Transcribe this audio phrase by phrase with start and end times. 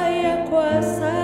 [0.00, 1.19] saia com essa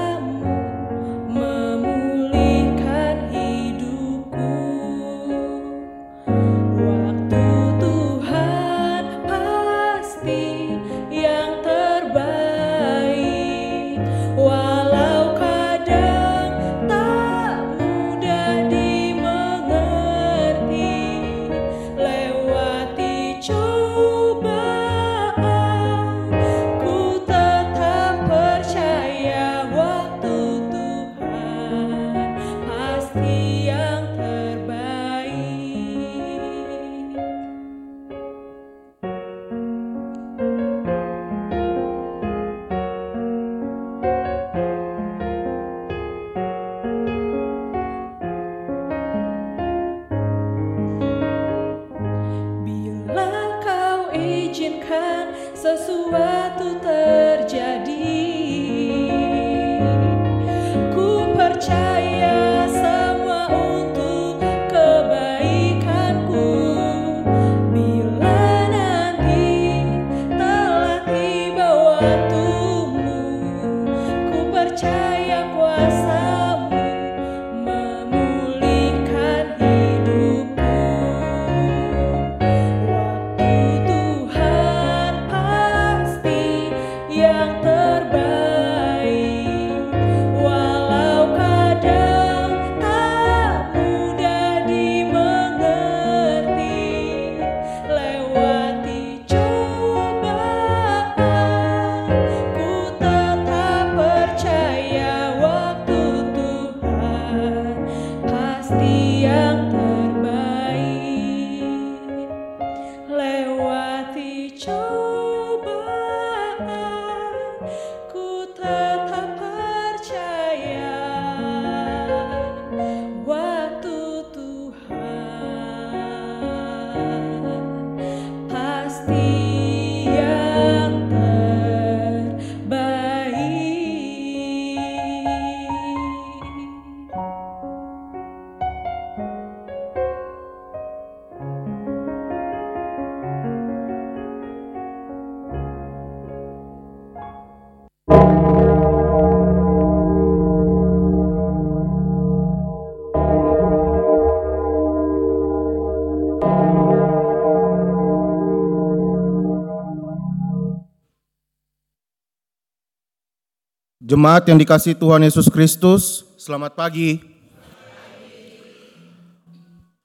[164.07, 167.19] Jemaat yang dikasih Tuhan Yesus Kristus, selamat pagi.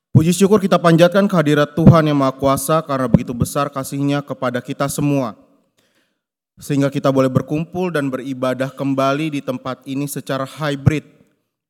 [0.09, 4.89] Puji syukur kita panjatkan kehadirat Tuhan yang Maha Kuasa karena begitu besar kasihnya kepada kita
[4.89, 5.37] semua.
[6.57, 11.05] Sehingga kita boleh berkumpul dan beribadah kembali di tempat ini secara hybrid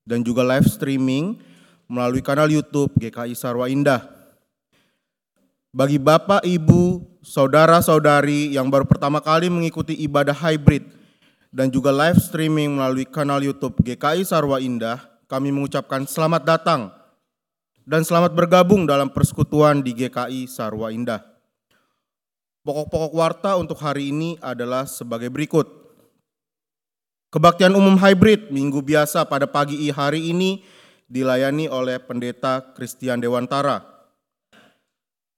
[0.08, 1.36] dan juga live streaming
[1.92, 4.08] melalui kanal YouTube GKI Sarwa Indah.
[5.76, 11.01] Bagi Bapak, Ibu, Saudara-saudari yang baru pertama kali mengikuti ibadah hybrid
[11.52, 16.82] dan juga live streaming melalui kanal YouTube GKI Sarwa Indah, kami mengucapkan selamat datang
[17.84, 21.20] dan selamat bergabung dalam persekutuan di GKI Sarwa Indah.
[22.64, 25.68] Pokok-pokok warta untuk hari ini adalah sebagai berikut.
[27.32, 30.64] Kebaktian umum hybrid minggu biasa pada pagi hari ini
[31.08, 33.84] dilayani oleh Pendeta Christian Dewantara.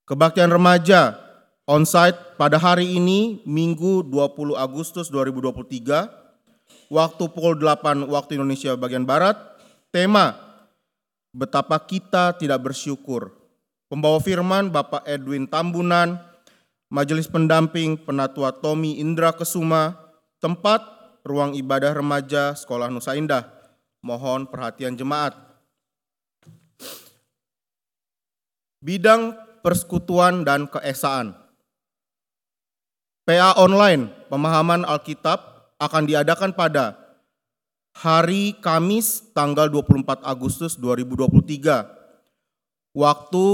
[0.04, 1.23] Kebaktian remaja
[1.64, 6.24] onsite pada hari ini Minggu 20 Agustus 2023
[6.92, 9.36] waktu pukul 8 waktu Indonesia bagian barat.
[9.88, 10.34] Tema
[11.30, 13.30] betapa kita tidak bersyukur.
[13.86, 16.18] Pembawa firman Bapak Edwin Tambunan,
[16.90, 19.94] Majelis Pendamping Penatua Tommy Indra Kesuma,
[20.42, 20.82] tempat
[21.22, 23.46] ruang ibadah remaja Sekolah Nusa Indah.
[24.02, 25.38] Mohon perhatian jemaat.
[28.82, 31.43] Bidang persekutuan dan keesaan.
[33.24, 35.40] PA online pemahaman Alkitab
[35.80, 36.92] akan diadakan pada
[37.96, 41.88] hari Kamis tanggal 24 Agustus 2023.
[42.92, 43.46] Waktu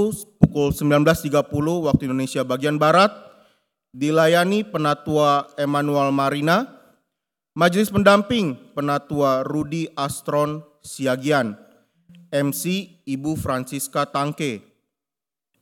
[0.43, 3.15] pukul 19.30 waktu Indonesia bagian Barat
[3.95, 6.67] dilayani Penatua Emmanuel Marina,
[7.55, 11.55] Majelis Pendamping Penatua Rudi Astron Siagian,
[12.27, 14.67] MC Ibu Francisca Tangke.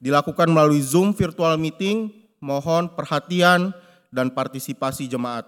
[0.01, 2.09] Dilakukan melalui Zoom virtual meeting
[2.41, 3.69] mohon perhatian
[4.13, 5.45] dan partisipasi jemaat.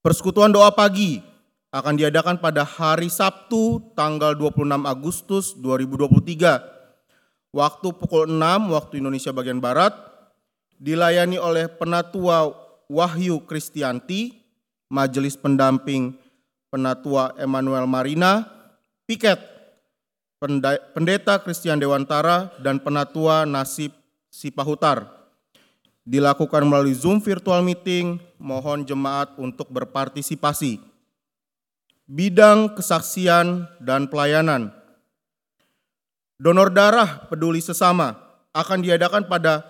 [0.00, 1.20] Persekutuan doa pagi
[1.70, 7.52] akan diadakan pada hari Sabtu tanggal 26 Agustus 2023.
[7.52, 9.92] Waktu pukul 6 waktu Indonesia bagian Barat
[10.80, 12.48] dilayani oleh Penatua
[12.88, 14.40] Wahyu Kristianti,
[14.90, 16.16] Majelis Pendamping
[16.70, 18.46] Penatua Emmanuel Marina,
[19.04, 19.38] Piket,
[20.94, 23.92] Pendeta Christian Dewantara, dan Penatua Nasib
[24.30, 25.19] Sipahutar.
[26.10, 30.82] Dilakukan melalui Zoom virtual meeting, mohon jemaat untuk berpartisipasi.
[32.10, 34.74] Bidang kesaksian dan pelayanan.
[36.34, 38.18] Donor darah peduli sesama
[38.50, 39.62] akan diadakan pada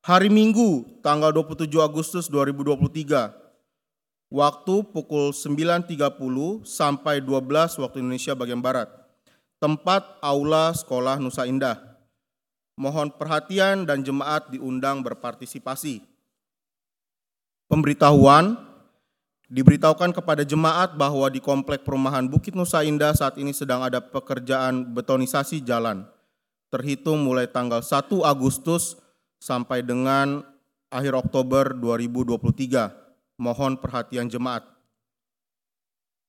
[0.00, 4.32] hari Minggu tanggal 27 Agustus 2023.
[4.32, 6.00] Waktu pukul 9.30
[6.64, 8.88] sampai 12 waktu Indonesia bagian Barat.
[9.60, 11.93] Tempat Aula Sekolah Nusa Indah.
[12.74, 16.02] Mohon perhatian dan jemaat diundang berpartisipasi.
[17.70, 18.58] Pemberitahuan
[19.46, 24.90] diberitahukan kepada jemaat bahwa di komplek perumahan Bukit Nusa Indah saat ini sedang ada pekerjaan
[24.90, 26.02] betonisasi jalan.
[26.68, 28.98] Terhitung mulai tanggal 1 Agustus
[29.38, 30.42] sampai dengan
[30.90, 33.38] akhir Oktober 2023.
[33.38, 34.66] Mohon perhatian jemaat.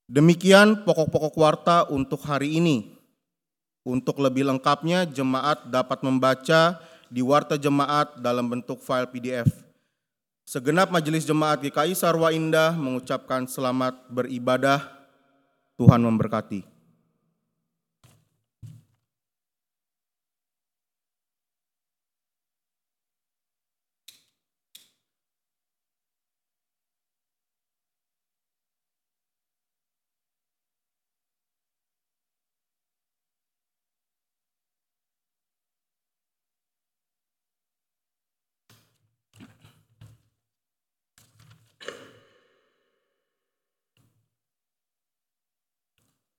[0.05, 2.94] Demikian pokok-pokok warta untuk hari ini.
[3.85, 9.45] Untuk lebih lengkapnya, jemaat dapat membaca di warta jemaat dalam bentuk file PDF.
[10.41, 14.81] Segenap majelis jemaat GKI Sarwa Indah mengucapkan selamat beribadah.
[15.77, 16.75] Tuhan memberkati.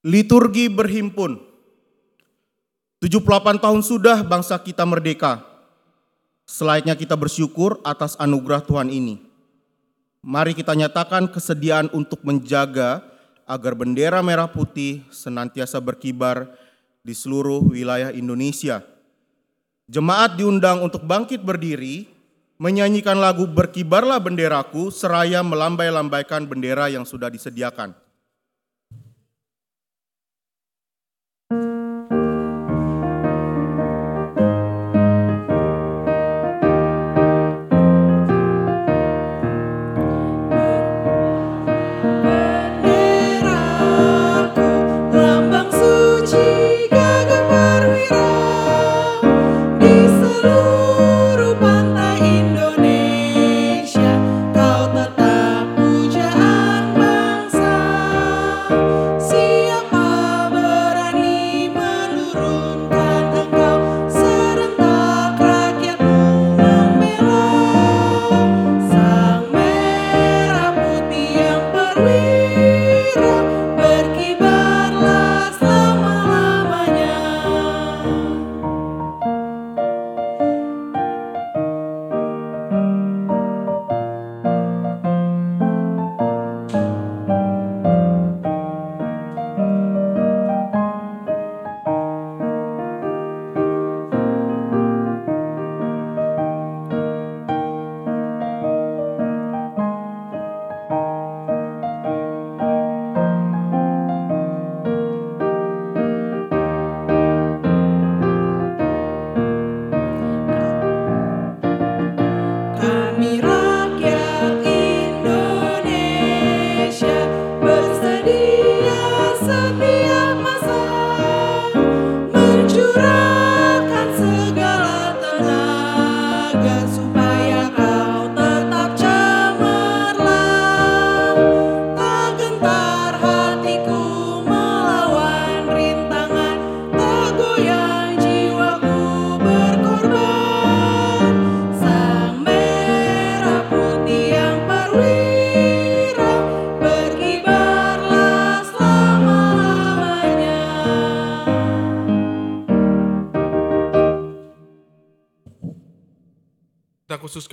[0.07, 1.43] Liturgi berhimpun.
[3.03, 5.43] 78 tahun sudah bangsa kita merdeka.
[6.47, 9.19] Selainnya kita bersyukur atas anugerah Tuhan ini.
[10.23, 13.03] Mari kita nyatakan kesediaan untuk menjaga
[13.51, 16.55] agar bendera merah putih senantiasa berkibar
[17.03, 18.87] di seluruh wilayah Indonesia.
[19.91, 22.07] Jemaat diundang untuk bangkit berdiri,
[22.63, 28.06] menyanyikan lagu Berkibarlah Benderaku seraya melambai-lambaikan bendera yang sudah disediakan.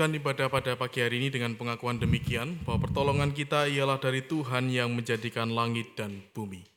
[0.03, 4.67] menutupkan ibadah pada pagi hari ini dengan pengakuan demikian bahwa pertolongan kita ialah dari Tuhan
[4.67, 6.73] yang menjadikan langit dan bumi.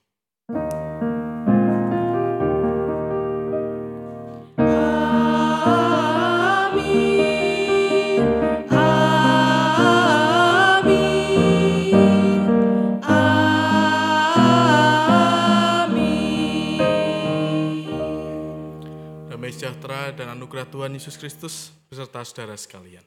[20.16, 21.74] dan anugerah Tuhan Yesus Kristus
[22.16, 23.04] beserta saudara sekalian.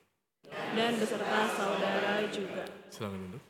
[0.77, 2.63] dan beserta saudara juga.
[2.93, 3.43] Silakan duduk.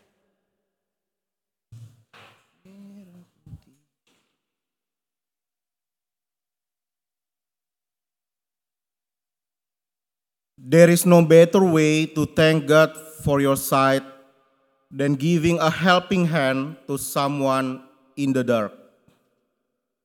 [10.59, 12.93] There is no better way to thank God
[13.25, 14.05] for your sight
[14.91, 17.83] than giving a helping hand to someone
[18.15, 18.75] in the dark.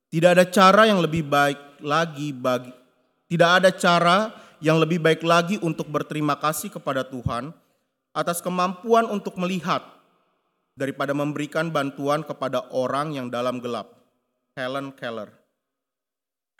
[0.09, 2.73] Tidak ada cara yang lebih baik lagi bagi
[3.25, 4.17] tidak ada cara
[4.63, 7.55] yang lebih baik lagi untuk berterima kasih kepada Tuhan
[8.15, 9.83] atas kemampuan untuk melihat
[10.75, 13.91] daripada memberikan bantuan kepada orang yang dalam gelap.
[14.55, 15.31] Helen Keller.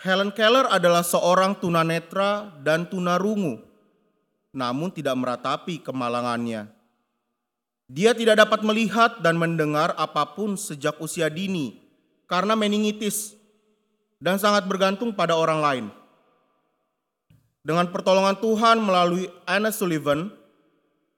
[0.04, 3.76] Helen Keller adalah seorang tunanetra dan tunarungu
[4.56, 6.72] namun tidak meratapi kemalangannya.
[7.92, 11.84] Dia tidak dapat melihat dan mendengar apa pun sejak usia dini
[12.26, 13.36] karena meningitis
[14.18, 15.86] dan sangat bergantung pada orang lain.
[17.66, 20.30] Dengan pertolongan Tuhan melalui Anna Sullivan,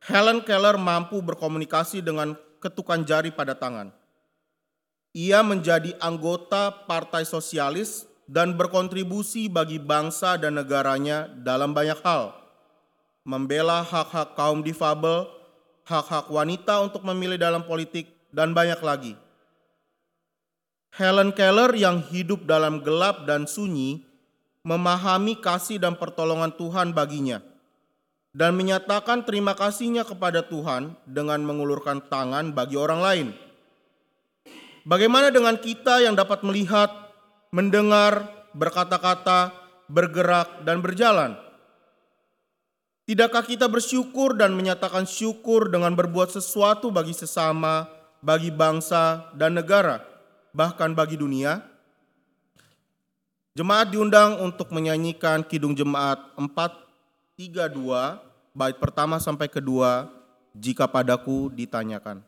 [0.07, 3.91] Helen Keller mampu berkomunikasi dengan ketukan jari pada tangan.
[5.11, 12.47] Ia menjadi anggota Partai Sosialis dan berkontribusi bagi bangsa dan negaranya dalam banyak hal
[13.27, 15.27] membela hak-hak kaum difabel,
[15.83, 19.13] hak-hak wanita untuk memilih dalam politik, dan banyak lagi.
[20.95, 24.06] Helen Keller yang hidup dalam gelap dan sunyi
[24.67, 27.39] memahami kasih dan pertolongan Tuhan baginya
[28.37, 33.27] dan menyatakan terima kasihnya kepada Tuhan dengan mengulurkan tangan bagi orang lain.
[34.85, 36.93] Bagaimana dengan kita yang dapat melihat,
[37.49, 39.51] mendengar, berkata-kata,
[39.89, 41.33] bergerak, dan berjalan?
[43.09, 47.87] Tidakkah kita bersyukur dan menyatakan syukur dengan berbuat sesuatu bagi sesama,
[48.21, 50.03] bagi bangsa dan negara,
[50.53, 51.76] bahkan bagi dunia?
[53.57, 57.41] Jemaat diundang untuk menyanyikan Kidung Jemaat 432
[58.53, 60.13] bait pertama sampai kedua
[60.53, 62.21] jika padaku ditanyakan.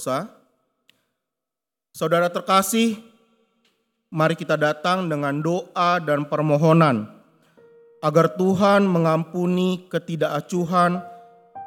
[0.00, 0.32] Dosa.
[1.92, 2.96] Saudara terkasih,
[4.08, 7.04] mari kita datang dengan doa dan permohonan
[8.00, 11.04] agar Tuhan mengampuni ketidakacuhan,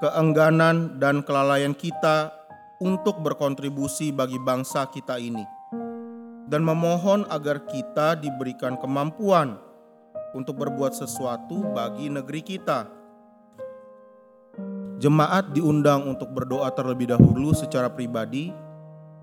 [0.02, 2.34] keengganan, dan kelalaian kita
[2.82, 5.46] untuk berkontribusi bagi bangsa kita ini.
[6.50, 9.62] Dan memohon agar kita diberikan kemampuan
[10.34, 13.03] untuk berbuat sesuatu bagi negeri kita.
[15.04, 18.56] Jemaat diundang untuk berdoa terlebih dahulu secara pribadi,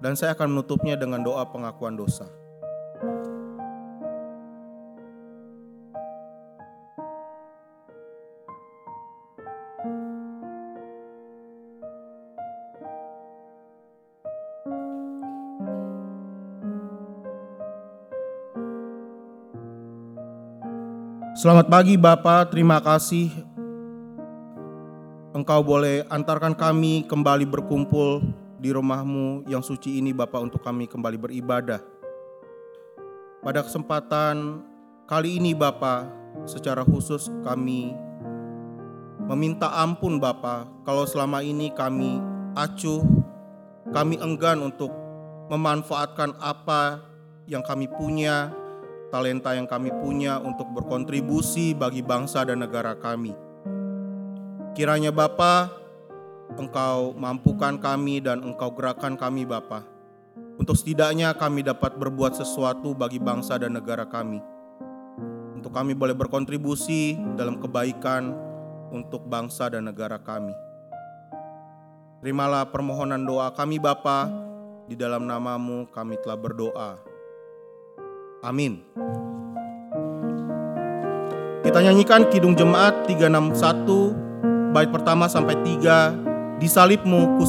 [0.04, 2.28] dan saya akan menutupnya dengan doa pengakuan dosa.
[21.40, 23.32] Selamat pagi Bapak, terima kasih
[25.40, 28.20] Engkau boleh antarkan kami kembali berkumpul
[28.60, 31.80] di rumahmu yang suci ini Bapak untuk kami kembali beribadah.
[33.40, 34.60] Pada kesempatan
[35.08, 36.12] kali ini Bapak,
[36.44, 37.96] secara khusus kami
[39.32, 42.20] meminta ampun Bapak kalau selama ini kami
[42.52, 43.00] acuh,
[43.96, 44.92] kami enggan untuk
[45.48, 47.00] memanfaatkan apa
[47.48, 48.52] yang kami punya,
[49.08, 53.48] talenta yang kami punya untuk berkontribusi bagi bangsa dan negara kami.
[54.70, 55.66] Kiranya Bapa,
[56.54, 59.82] Engkau mampukan kami dan Engkau gerakkan kami Bapa,
[60.62, 64.38] untuk setidaknya kami dapat berbuat sesuatu bagi bangsa dan negara kami.
[65.58, 68.30] Untuk kami boleh berkontribusi dalam kebaikan
[68.94, 70.54] untuk bangsa dan negara kami.
[72.22, 74.30] Terimalah permohonan doa kami Bapa,
[74.86, 76.90] di dalam namamu kami telah berdoa.
[78.46, 78.86] Amin.
[81.60, 84.29] Kita nyanyikan Kidung Jemaat 361
[84.70, 86.14] bait pertama sampai tiga
[86.62, 87.44] di salibmu ku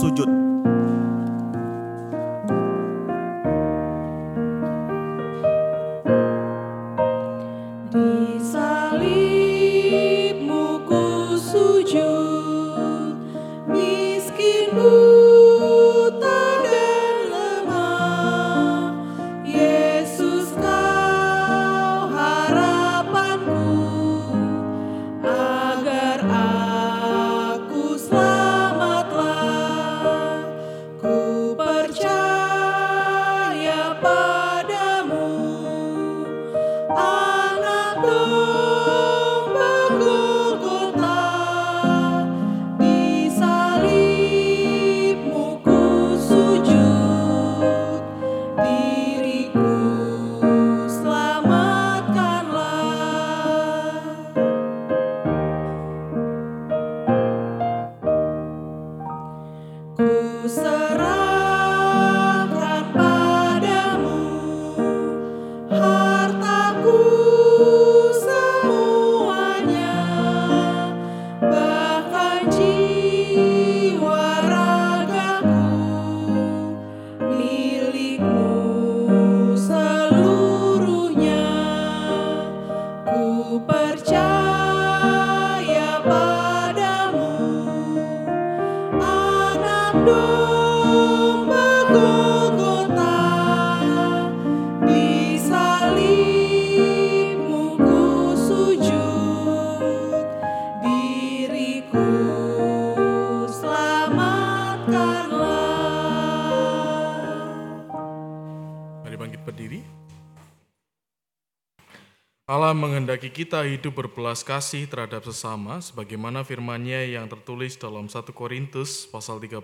[113.22, 119.38] menghendaki kita hidup berbelas kasih terhadap sesama sebagaimana firman-Nya yang tertulis dalam 1 Korintus pasal
[119.38, 119.62] 13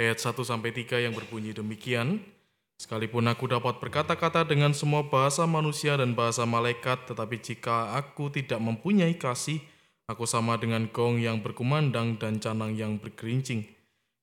[0.00, 2.24] ayat 1 sampai 3 yang berbunyi demikian.
[2.80, 8.64] Sekalipun aku dapat berkata-kata dengan semua bahasa manusia dan bahasa malaikat, tetapi jika aku tidak
[8.64, 9.60] mempunyai kasih,
[10.08, 13.68] aku sama dengan gong yang berkumandang dan canang yang bergerincing.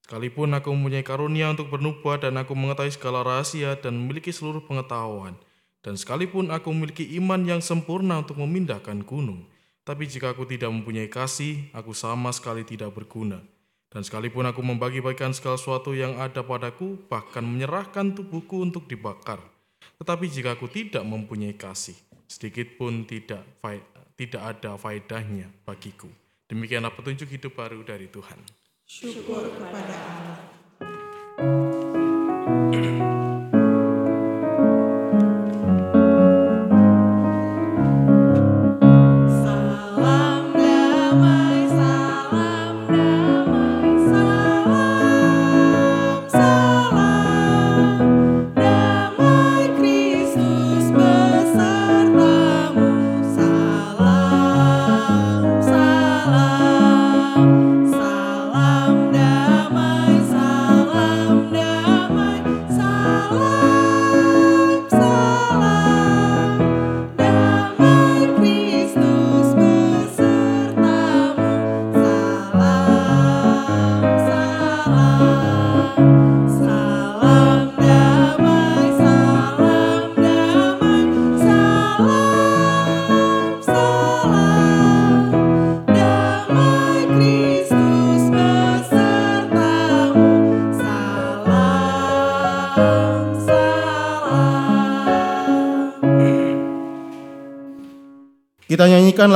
[0.01, 5.37] Sekalipun aku mempunyai karunia untuk bernubuat dan aku mengetahui segala rahasia dan memiliki seluruh pengetahuan,
[5.81, 9.49] dan sekalipun aku memiliki iman yang sempurna untuk memindahkan gunung,
[9.81, 13.41] tapi jika aku tidak mempunyai kasih, aku sama sekali tidak berguna.
[13.91, 19.41] Dan sekalipun aku membagi-bagikan segala sesuatu yang ada padaku, bahkan menyerahkan tubuhku untuk dibakar,
[19.99, 21.97] tetapi jika aku tidak mempunyai kasih,
[22.29, 23.43] sedikit pun tidak
[24.15, 26.07] tidak ada faedahnya bagiku.
[26.45, 28.37] Demikianlah petunjuk hidup baru dari Tuhan.
[28.85, 30.37] Syukur kepada Allah.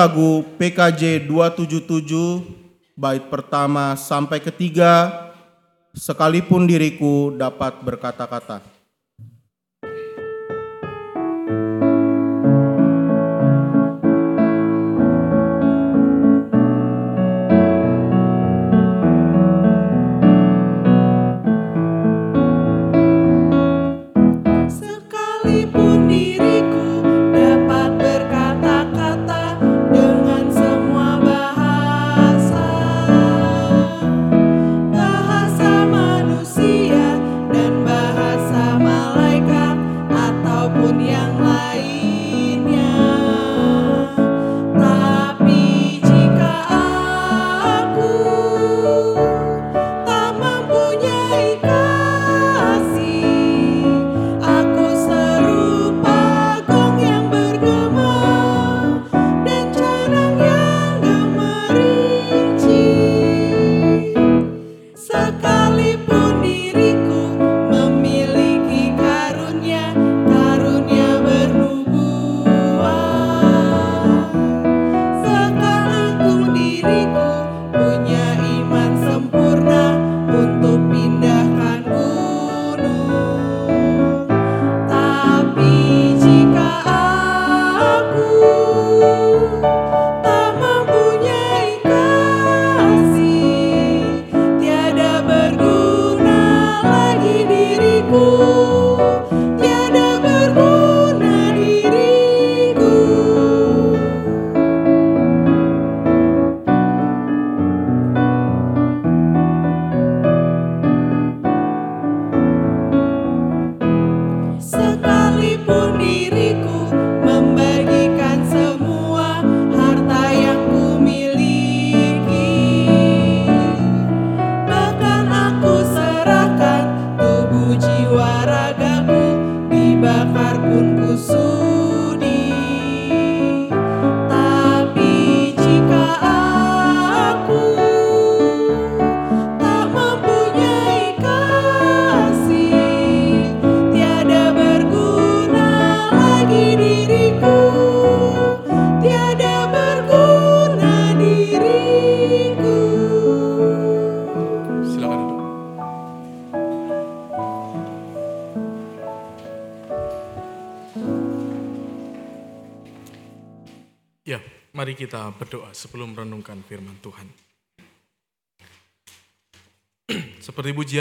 [0.05, 5.09] Lagu PKJ 277 bait pertama sampai ketiga
[5.97, 8.61] sekalipun diriku dapat berkata-kata.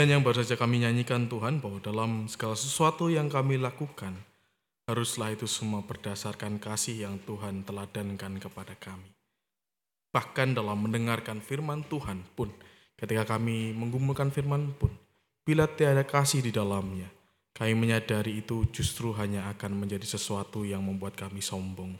[0.05, 4.13] Pujian yang baru saja kami nyanyikan Tuhan bahwa dalam segala sesuatu yang kami lakukan,
[4.85, 9.09] haruslah itu semua berdasarkan kasih yang Tuhan teladankan kepada kami.
[10.13, 12.53] Bahkan dalam mendengarkan firman Tuhan pun,
[12.93, 14.93] ketika kami menggumulkan firman pun,
[15.41, 17.09] bila tiada kasih di dalamnya,
[17.57, 21.97] kami menyadari itu justru hanya akan menjadi sesuatu yang membuat kami sombong.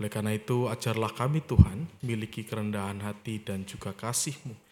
[0.00, 4.67] Oleh karena itu, ajarlah kami Tuhan, miliki kerendahan hati dan juga kasih-Mu,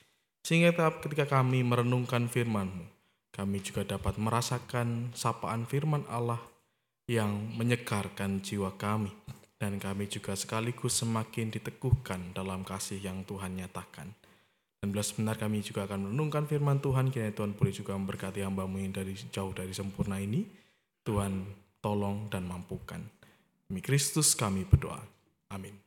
[0.46, 0.70] sehingga
[1.02, 2.86] ketika kami merenungkan firman-Mu,
[3.34, 6.38] kami juga dapat merasakan sapaan firman Allah
[7.10, 9.10] yang menyegarkan jiwa kami,
[9.58, 14.14] dan kami juga sekaligus semakin diteguhkan dalam kasih yang Tuhan nyatakan.
[14.78, 18.78] Dan bila sebenar kami juga akan merenungkan firman Tuhan, kiranya Tuhan boleh juga memberkati hambamu
[18.78, 20.46] yang dari jauh dari sempurna ini.
[21.02, 21.42] Tuhan
[21.82, 23.02] tolong dan mampukan.
[23.66, 25.02] Demi Kristus kami berdoa.
[25.50, 25.85] Amin.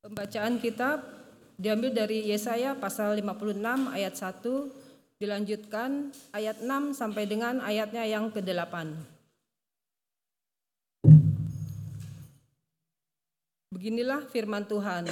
[0.00, 1.04] Pembacaan kitab
[1.60, 3.60] diambil dari Yesaya pasal 56
[3.92, 8.96] ayat 1 dilanjutkan ayat 6 sampai dengan ayatnya yang ke-8.
[13.76, 15.04] Beginilah firman Tuhan.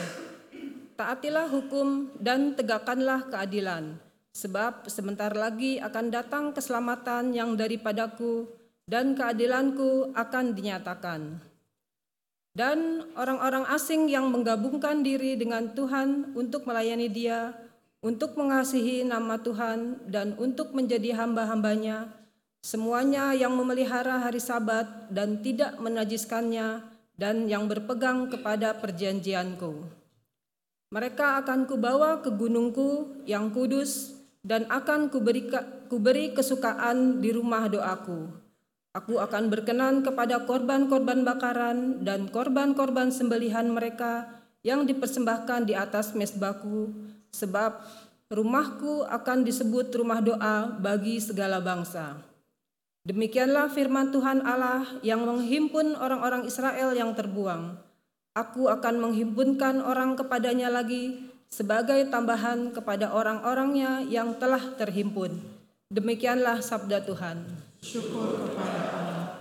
[0.96, 3.92] Taatilah hukum dan tegakkanlah keadilan,
[4.32, 8.48] sebab sebentar lagi akan datang keselamatan yang daripadaku
[8.88, 11.47] dan keadilanku akan dinyatakan.
[12.58, 17.54] Dan orang-orang asing yang menggabungkan diri dengan Tuhan untuk melayani Dia,
[18.02, 22.10] untuk mengasihi nama Tuhan, dan untuk menjadi hamba-hambanya,
[22.58, 26.82] semuanya yang memelihara hari Sabat dan tidak menajiskannya,
[27.14, 29.86] dan yang berpegang kepada perjanjianku.
[30.90, 35.46] Mereka akan kubawa ke gunungku yang kudus, dan akan kuberi,
[35.86, 38.47] kuberi kesukaan di rumah doaku.
[38.98, 44.26] Aku akan berkenan kepada korban-korban bakaran dan korban-korban sembelihan mereka
[44.66, 46.90] yang dipersembahkan di atas mesbahku,
[47.30, 47.78] sebab
[48.26, 52.18] rumahku akan disebut rumah doa bagi segala bangsa.
[53.06, 57.78] Demikianlah firman Tuhan Allah yang menghimpun orang-orang Israel yang terbuang.
[58.34, 65.38] Aku akan menghimpunkan orang kepadanya lagi sebagai tambahan kepada orang-orangnya yang telah terhimpun.
[65.86, 67.67] Demikianlah sabda Tuhan.
[67.80, 69.38] Kiranya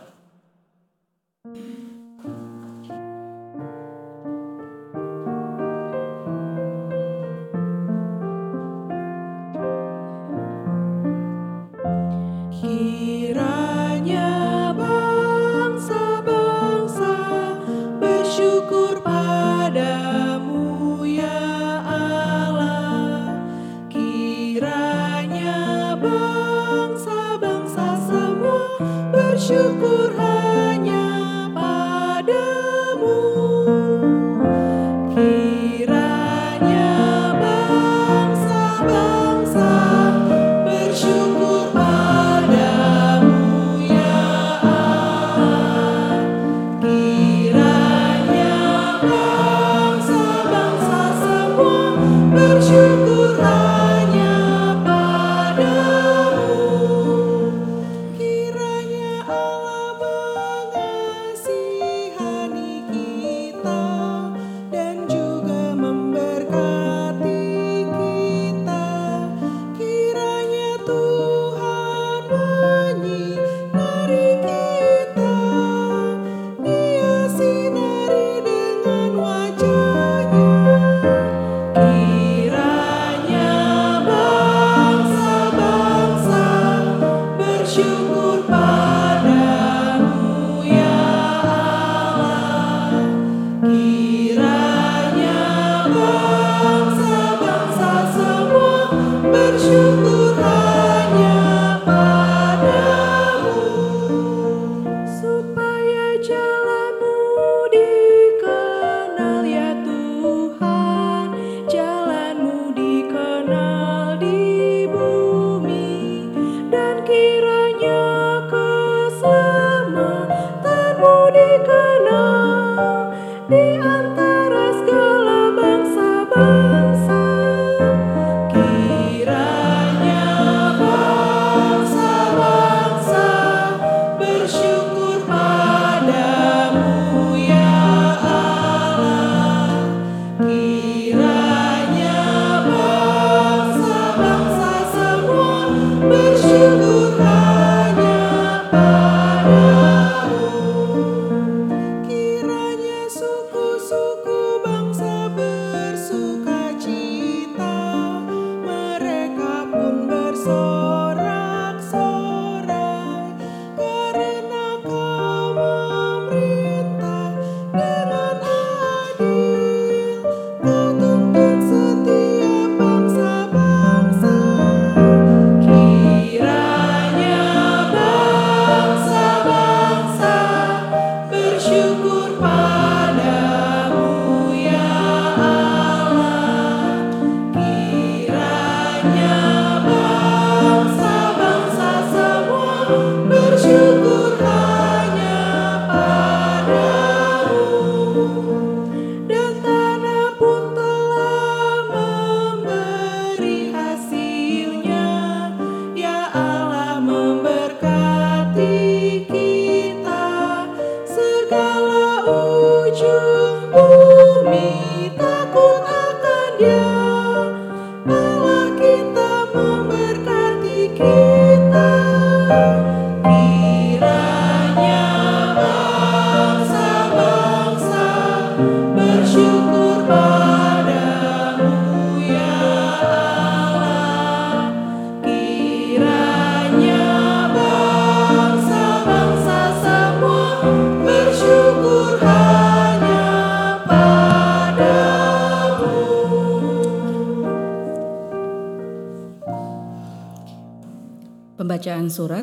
[251.78, 252.42] Pembacaan surat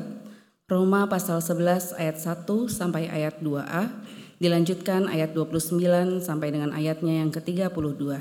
[0.71, 3.91] Roma pasal 11 ayat 1 sampai ayat 2a
[4.39, 8.15] dilanjutkan ayat 29 sampai dengan ayatnya yang ke-32.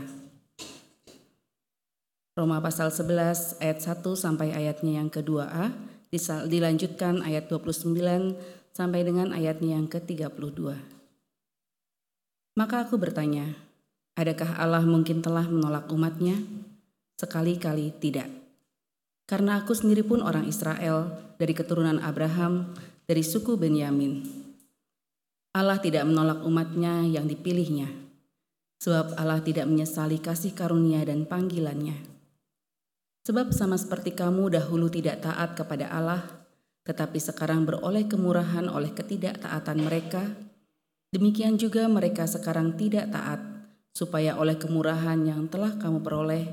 [2.34, 5.70] Roma pasal 11 ayat 1 sampai ayatnya yang ke-2a
[6.10, 8.34] disal- dilanjutkan ayat 29
[8.74, 10.74] sampai dengan ayatnya yang ke-32.
[12.58, 13.54] Maka aku bertanya,
[14.18, 16.42] adakah Allah mungkin telah menolak umatnya?
[17.22, 18.43] Sekali-kali tidak.
[19.34, 21.10] Karena aku sendiri pun orang Israel
[21.42, 22.70] dari keturunan Abraham
[23.10, 24.22] dari suku Benyamin.
[25.58, 27.90] Allah tidak menolak umatnya yang dipilihnya,
[28.78, 31.98] sebab Allah tidak menyesali kasih karunia dan panggilannya.
[33.26, 36.22] Sebab sama seperti kamu dahulu tidak taat kepada Allah,
[36.86, 40.30] tetapi sekarang beroleh kemurahan oleh ketidaktaatan mereka,
[41.10, 43.42] demikian juga mereka sekarang tidak taat,
[43.98, 46.46] supaya oleh kemurahan yang telah kamu peroleh,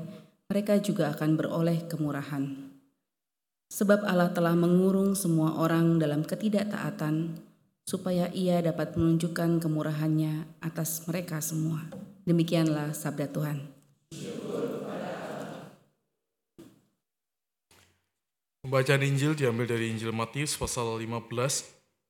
[0.49, 2.70] mereka juga akan beroleh kemurahan.
[3.71, 7.39] Sebab Allah telah mengurung semua orang dalam ketidaktaatan,
[7.87, 11.87] supaya ia dapat menunjukkan kemurahannya atas mereka semua.
[12.27, 13.63] Demikianlah sabda Tuhan.
[18.61, 21.31] Pembacaan Injil diambil dari Injil Matius pasal 15.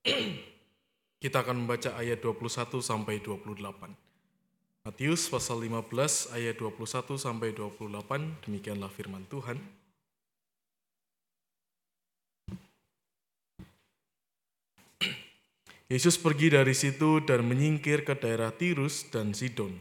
[1.21, 3.61] Kita akan membaca ayat 21 sampai 28.
[4.81, 9.80] Matius pasal 15 ayat 21 sampai 28 demikianlah firman Tuhan.
[15.91, 19.75] Yesus pergi dari situ dan menyingkir ke daerah Tirus dan Sidon.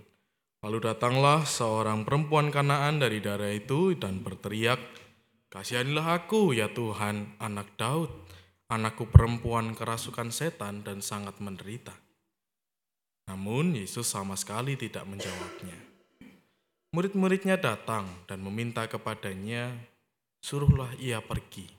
[0.66, 4.82] Lalu datanglah seorang perempuan Kanaan dari daerah itu dan berteriak,
[5.54, 8.10] Kasihanilah aku ya Tuhan, anak Daud.
[8.74, 11.94] Anakku perempuan kerasukan setan dan sangat menderita.
[13.30, 15.78] Namun Yesus sama sekali tidak menjawabnya.
[16.90, 19.78] Murid-muridnya datang dan meminta kepadanya,
[20.42, 21.70] suruhlah ia pergi,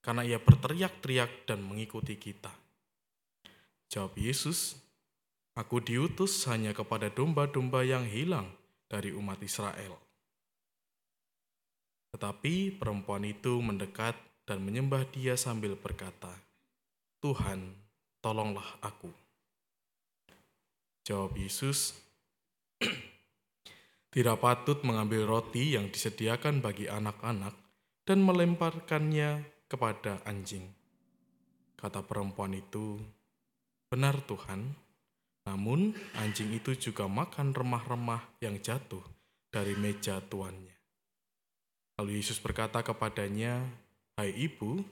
[0.00, 2.63] karena ia berteriak-teriak dan mengikuti kita.
[3.94, 4.84] Jawab Yesus,
[5.54, 8.50] Aku diutus hanya kepada domba-domba yang hilang
[8.90, 9.94] dari umat Israel.
[12.10, 14.18] Tetapi perempuan itu mendekat
[14.50, 16.34] dan menyembah dia sambil berkata,
[17.22, 17.70] Tuhan,
[18.18, 19.14] tolonglah aku.
[21.06, 21.94] Jawab Yesus,
[24.14, 27.54] tidak patut mengambil roti yang disediakan bagi anak-anak
[28.02, 30.66] dan melemparkannya kepada anjing.
[31.78, 32.98] Kata perempuan itu,
[33.94, 34.74] benar Tuhan,
[35.46, 39.06] namun anjing itu juga makan remah-remah yang jatuh
[39.54, 40.74] dari meja tuannya.
[42.02, 43.62] Lalu Yesus berkata kepadanya,
[44.18, 44.82] Hai ibu,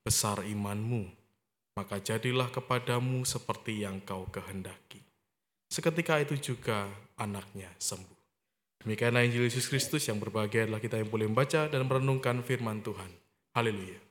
[0.00, 1.04] besar imanmu,
[1.76, 5.04] maka jadilah kepadamu seperti yang kau kehendaki.
[5.68, 6.88] Seketika itu juga
[7.20, 8.16] anaknya sembuh.
[8.80, 13.12] Demikianlah Injil Yesus Kristus yang berbahagia adalah kita yang boleh membaca dan merenungkan firman Tuhan.
[13.52, 14.07] Haleluya.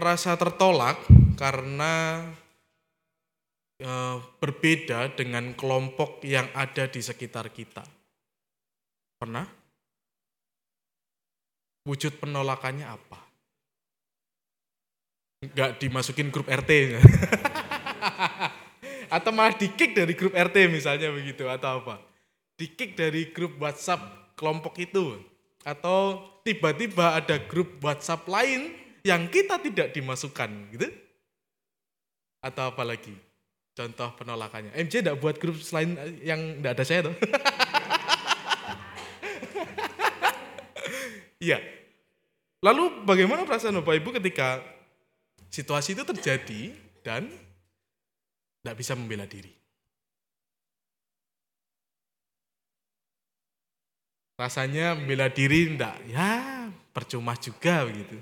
[0.00, 0.96] Merasa tertolak
[1.36, 2.24] karena
[3.76, 7.84] eh, berbeda dengan kelompok yang ada di sekitar kita?
[9.20, 9.44] Pernah?
[11.84, 13.20] Wujud penolakannya apa?
[15.44, 16.96] Enggak dimasukin grup RT.
[19.10, 22.00] atau malah di-kick dari grup RT misalnya begitu atau apa?
[22.56, 25.20] Di-kick dari grup WhatsApp kelompok itu
[25.60, 30.88] atau tiba-tiba ada grup WhatsApp lain yang kita tidak dimasukkan gitu?
[32.40, 33.12] Atau apa lagi?
[33.76, 34.76] Contoh penolakannya.
[34.76, 37.16] MC tidak buat grup selain yang tidak ada saya tuh.
[41.40, 41.56] Iya.
[42.60, 44.60] Lalu bagaimana perasaan Bapak Ibu ketika
[45.48, 47.32] situasi itu terjadi dan
[48.60, 49.48] tidak bisa membela diri?
[54.36, 58.20] Rasanya membela diri enggak, ya percuma juga begitu.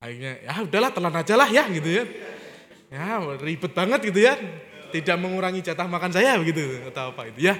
[0.00, 2.04] Akhirnya ya udahlah telan aja lah ya gitu ya.
[2.92, 4.36] Ya ribet banget gitu ya.
[4.92, 7.56] Tidak mengurangi jatah makan saya begitu atau apa itu ya.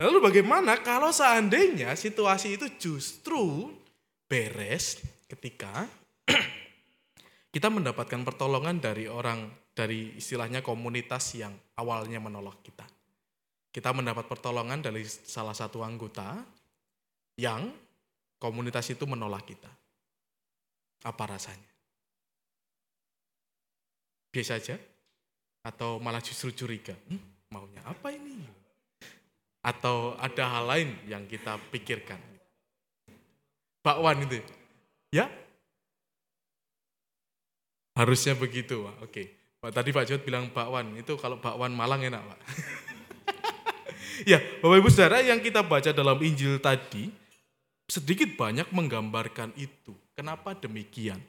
[0.00, 3.70] Lalu bagaimana kalau seandainya situasi itu justru
[4.26, 4.98] beres
[5.30, 5.86] ketika
[7.54, 12.86] kita mendapatkan pertolongan dari orang dari istilahnya komunitas yang awalnya menolak kita.
[13.74, 16.42] Kita mendapat pertolongan dari salah satu anggota
[17.34, 17.74] yang
[18.38, 19.83] komunitas itu menolak kita.
[21.04, 21.70] Apa rasanya?
[24.32, 24.76] Biasa aja?
[25.62, 26.96] Atau malah justru curiga?
[27.06, 27.20] Hmm,
[27.52, 28.40] maunya apa ini?
[29.60, 32.18] Atau ada hal lain yang kita pikirkan?
[33.84, 34.40] Bakwan itu,
[35.12, 35.28] ya?
[37.94, 38.96] Harusnya begitu, Pak.
[39.06, 39.22] Oke.
[39.60, 42.40] Pak, tadi Pak Jod bilang bakwan, itu kalau bakwan Malang enak, Pak.
[44.34, 47.08] ya, Bapak Ibu Saudara yang kita baca dalam Injil tadi,
[47.88, 49.92] sedikit banyak menggambarkan itu.
[50.14, 51.20] Kenapa demikian?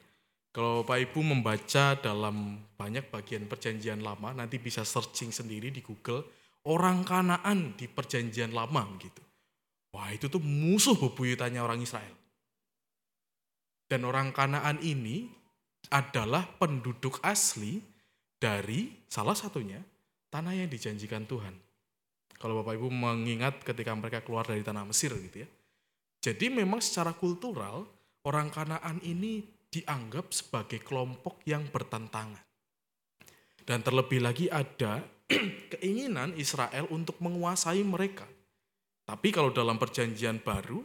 [0.56, 6.24] Kalau Bapak Ibu membaca dalam banyak bagian perjanjian lama, nanti bisa searching sendiri di Google,
[6.64, 9.20] orang Kanaan di perjanjian lama gitu.
[9.92, 12.16] Wah itu tuh musuh bebuyutannya orang Israel.
[13.84, 15.28] Dan orang Kanaan ini
[15.92, 17.78] adalah penduduk asli
[18.40, 19.78] dari salah satunya
[20.32, 21.54] tanah yang dijanjikan Tuhan.
[22.36, 25.48] Kalau Bapak Ibu mengingat ketika mereka keluar dari tanah Mesir gitu ya.
[26.26, 27.86] Jadi memang secara kultural
[28.26, 32.42] orang Kanaan ini dianggap sebagai kelompok yang bertentangan.
[33.62, 35.06] Dan terlebih lagi ada
[35.78, 38.26] keinginan Israel untuk menguasai mereka.
[39.06, 40.82] Tapi kalau dalam perjanjian baru,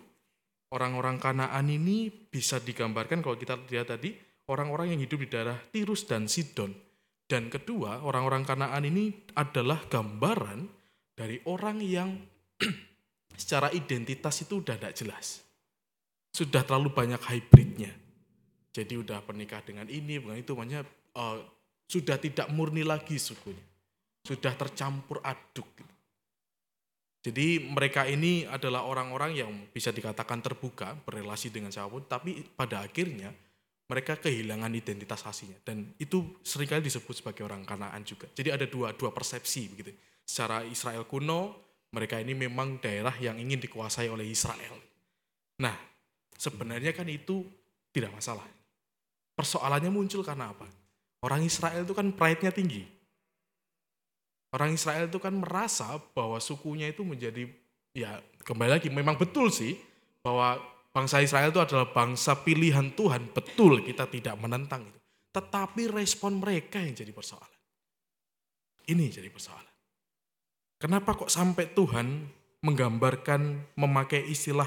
[0.78, 4.14] orang-orang Kanaan ini bisa digambarkan kalau kita lihat tadi,
[4.46, 6.70] orang-orang yang hidup di daerah Tirus dan Sidon.
[7.26, 10.70] Dan kedua, orang-orang Kanaan ini adalah gambaran
[11.18, 12.14] dari orang yang
[13.38, 15.44] secara identitas itu udah tidak jelas.
[16.32, 17.92] Sudah terlalu banyak hybridnya.
[18.72, 20.88] Jadi udah pernikah dengan ini, dengan itu, makanya
[21.20, 21.44] uh,
[21.92, 23.64] sudah tidak murni lagi sukunya.
[24.24, 25.68] Sudah tercampur aduk.
[27.22, 32.82] Jadi mereka ini adalah orang-orang yang bisa dikatakan terbuka, berrelasi dengan siapa pun, tapi pada
[32.82, 33.30] akhirnya
[33.92, 38.32] mereka kehilangan identitas aslinya dan itu sering kali disebut sebagai orang Kanaan juga.
[38.32, 39.92] Jadi ada dua dua persepsi begitu.
[40.24, 44.80] Secara Israel kuno, mereka ini memang daerah yang ingin dikuasai oleh Israel.
[45.60, 45.76] Nah,
[46.36, 47.44] sebenarnya kan itu
[47.92, 48.48] tidak masalah.
[49.36, 50.68] Persoalannya muncul karena apa?
[51.22, 52.88] Orang Israel itu kan pride-nya tinggi.
[54.52, 57.48] Orang Israel itu kan merasa bahwa sukunya itu menjadi
[57.96, 59.80] ya kembali lagi memang betul sih
[60.20, 60.60] bahwa
[60.92, 65.00] Bangsa Israel itu adalah bangsa pilihan Tuhan, betul kita tidak menentang itu.
[65.32, 67.48] Tetapi respon mereka yang jadi persoalan.
[68.92, 69.71] Ini jadi persoalan.
[70.82, 72.26] Kenapa kok sampai Tuhan
[72.66, 74.66] menggambarkan memakai istilah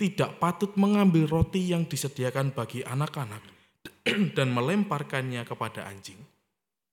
[0.00, 3.44] tidak patut mengambil roti yang disediakan bagi anak-anak
[4.36, 6.16] dan melemparkannya kepada anjing?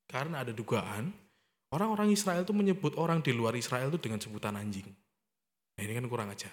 [0.04, 1.16] Karena ada dugaan
[1.72, 4.88] orang-orang Israel itu menyebut orang di luar Israel itu dengan sebutan anjing.
[5.80, 6.52] Nah, ini kan kurang ajar.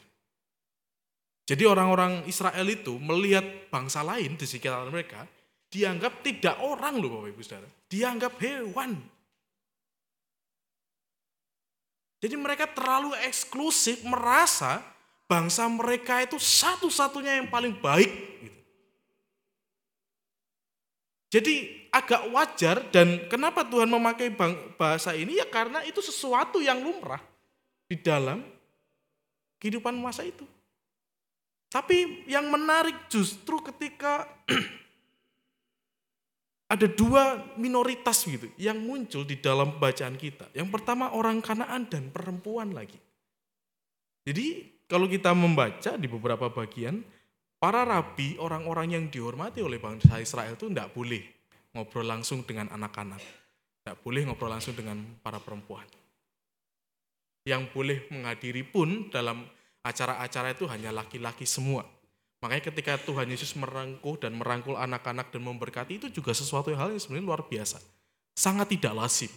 [1.45, 3.43] Jadi orang-orang Israel itu melihat
[3.75, 5.27] bangsa lain di sekitar mereka,
[5.67, 7.69] dianggap tidak orang loh Bapak Ibu Saudara.
[7.91, 9.14] Dianggap hewan.
[12.23, 14.85] Jadi mereka terlalu eksklusif merasa
[15.25, 18.11] bangsa mereka itu satu-satunya yang paling baik.
[18.41, 18.61] Gitu.
[21.35, 21.55] Jadi
[21.91, 24.31] agak wajar dan kenapa Tuhan memakai
[24.79, 27.23] bahasa ini ya karena itu sesuatu yang lumrah
[27.91, 28.43] di dalam
[29.59, 30.47] kehidupan masa itu.
[31.75, 34.31] Tapi yang menarik justru ketika
[36.75, 40.51] ada dua minoritas gitu yang muncul di dalam bacaan kita.
[40.51, 42.99] Yang pertama orang Kanaan dan perempuan lagi.
[44.27, 46.99] Jadi kalau kita membaca di beberapa bagian,
[47.62, 51.22] para rabi, orang-orang yang dihormati oleh bangsa Israel itu tidak boleh
[51.79, 53.22] ngobrol langsung dengan anak-anak.
[53.81, 55.87] Tidak boleh ngobrol langsung dengan para perempuan.
[57.47, 59.47] Yang boleh menghadiri pun dalam
[59.85, 61.87] acara-acara itu hanya laki-laki semua.
[62.45, 67.01] Makanya ketika Tuhan Yesus merangkuh dan merangkul anak-anak dan memberkati itu juga sesuatu hal yang
[67.01, 67.80] sebenarnya luar biasa.
[68.36, 69.32] Sangat tidak lazim.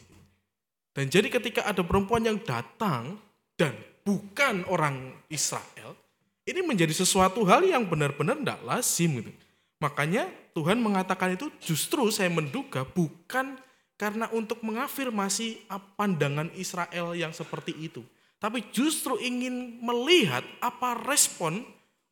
[0.91, 3.15] Dan jadi ketika ada perempuan yang datang
[3.55, 3.71] dan
[4.03, 5.95] bukan orang Israel,
[6.43, 9.31] ini menjadi sesuatu hal yang benar-benar tidak lazim gitu.
[9.79, 13.55] Makanya Tuhan mengatakan itu justru saya menduga bukan
[13.95, 18.03] karena untuk mengafirmasi pandangan Israel yang seperti itu
[18.37, 21.65] tapi justru ingin melihat apa respon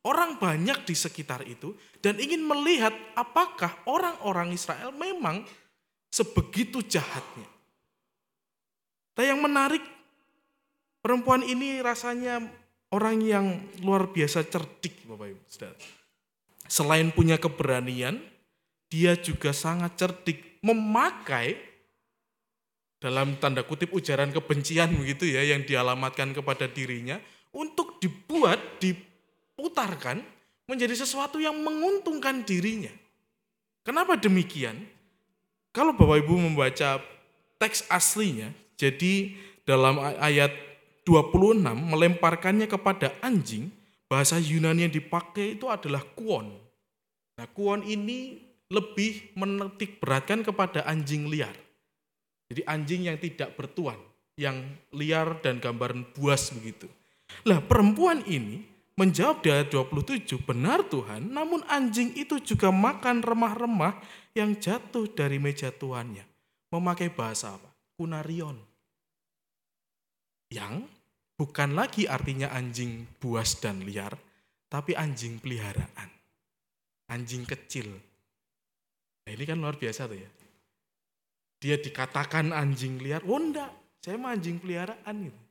[0.06, 5.42] orang banyak di sekitar itu dan ingin melihat apakah orang-orang Israel memang
[6.06, 7.50] sebegitu jahatnya.
[9.18, 9.82] Dan yang menarik,
[11.02, 12.46] perempuan ini rasanya
[12.94, 13.46] orang yang
[13.82, 15.78] luar biasa cerdik Bapak Ibu Saudara.
[16.66, 18.22] Selain punya keberanian,
[18.86, 21.58] dia juga sangat cerdik memakai
[22.96, 27.20] dalam tanda kutip ujaran kebencian begitu ya yang dialamatkan kepada dirinya
[27.54, 28.80] untuk dibuat
[29.56, 30.20] diputarkan
[30.68, 32.92] menjadi sesuatu yang menguntungkan dirinya.
[33.80, 34.84] Kenapa demikian?
[35.72, 37.00] Kalau Bapak Ibu membaca
[37.56, 39.32] teks aslinya, jadi
[39.64, 40.52] dalam ayat
[41.08, 43.72] 26 melemparkannya kepada anjing,
[44.12, 46.52] bahasa Yunani yang dipakai itu adalah kuon.
[47.40, 48.36] Nah, kuon ini
[48.68, 51.56] lebih menetik beratkan kepada anjing liar.
[52.52, 53.96] Jadi anjing yang tidak bertuan,
[54.36, 54.60] yang
[54.92, 56.90] liar dan gambaran buas begitu.
[57.48, 64.00] Lah perempuan ini menjawab di ayat 27, benar Tuhan, namun anjing itu juga makan remah-remah
[64.32, 66.24] yang jatuh dari meja tuannya.
[66.72, 67.68] Memakai bahasa apa?
[68.00, 68.56] Kunarion.
[70.48, 70.88] Yang
[71.36, 74.16] bukan lagi artinya anjing buas dan liar,
[74.72, 76.08] tapi anjing peliharaan.
[77.12, 77.92] Anjing kecil.
[79.26, 80.30] Nah, ini kan luar biasa tuh ya.
[81.60, 83.20] Dia dikatakan anjing liar.
[83.28, 83.70] Oh enggak,
[84.00, 85.45] saya mah anjing peliharaan gitu.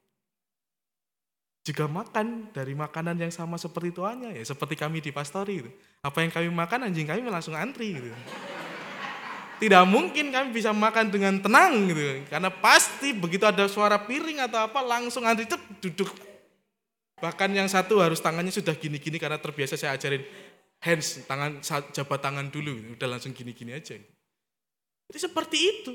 [1.66, 4.44] Juga makan dari makanan yang sama seperti tuannya ya.
[4.46, 5.72] Seperti kami di pastori gitu.
[6.06, 8.14] Apa yang kami makan anjing kami langsung antri gitu.
[9.56, 12.22] Tidak mungkin kami bisa makan dengan tenang gitu.
[12.30, 16.14] Karena pasti begitu ada suara piring atau apa langsung antri itu duduk.
[17.18, 20.22] Bahkan yang satu harus tangannya sudah gini-gini karena terbiasa saya ajarin
[20.86, 22.90] hands, tangan jabat tangan dulu, gitu.
[22.94, 23.98] udah langsung gini-gini aja.
[25.10, 25.94] Jadi seperti itu.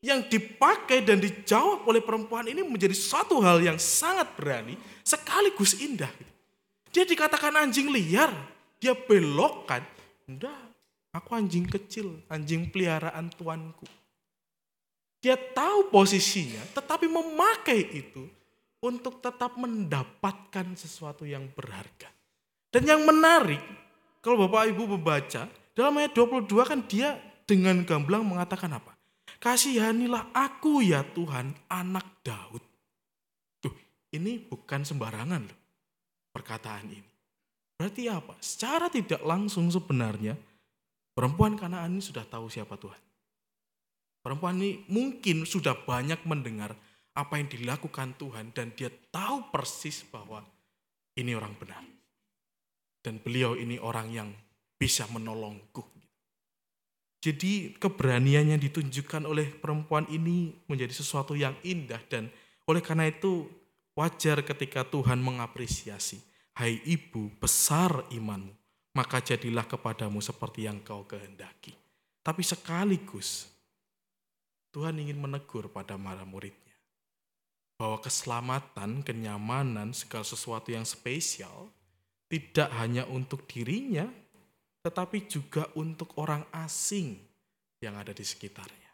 [0.00, 4.74] Yang dipakai dan dijawab oleh perempuan ini menjadi suatu hal yang sangat berani,
[5.04, 6.08] sekaligus indah.
[6.88, 8.32] Dia dikatakan anjing liar,
[8.80, 9.84] dia belokkan.
[10.24, 10.56] Enggak,
[11.12, 13.84] aku anjing kecil, anjing peliharaan tuanku.
[15.20, 18.24] Dia tahu posisinya, tetapi memakai itu
[18.80, 22.08] untuk tetap mendapatkan sesuatu yang berharga.
[22.72, 23.60] Dan yang menarik,
[24.24, 25.44] kalau Bapak Ibu membaca,
[25.76, 28.89] dalam ayat 22 kan dia dengan gamblang mengatakan apa?
[29.40, 32.60] Kasihanilah aku ya Tuhan, anak Daud.
[33.64, 33.72] Tuh,
[34.12, 35.60] ini bukan sembarangan loh,
[36.28, 37.08] perkataan ini.
[37.80, 38.36] Berarti apa?
[38.36, 40.36] Secara tidak langsung sebenarnya,
[41.16, 43.00] perempuan Kanaan ini sudah tahu siapa Tuhan.
[44.20, 46.76] Perempuan ini mungkin sudah banyak mendengar
[47.16, 50.44] apa yang dilakukan Tuhan dan dia tahu persis bahwa
[51.16, 51.80] ini orang benar.
[53.00, 54.28] Dan beliau ini orang yang
[54.76, 55.99] bisa menolongku.
[57.20, 62.32] Jadi keberanian yang ditunjukkan oleh perempuan ini menjadi sesuatu yang indah dan
[62.64, 63.44] oleh karena itu
[63.92, 66.16] wajar ketika Tuhan mengapresiasi.
[66.56, 68.52] Hai ibu, besar imanmu,
[68.96, 71.76] maka jadilah kepadamu seperti yang kau kehendaki.
[72.24, 73.48] Tapi sekaligus
[74.72, 76.76] Tuhan ingin menegur pada para muridnya.
[77.76, 81.72] Bahwa keselamatan, kenyamanan, segala sesuatu yang spesial
[82.30, 84.06] tidak hanya untuk dirinya,
[84.80, 87.16] tetapi juga untuk orang asing
[87.80, 88.90] yang ada di sekitarnya.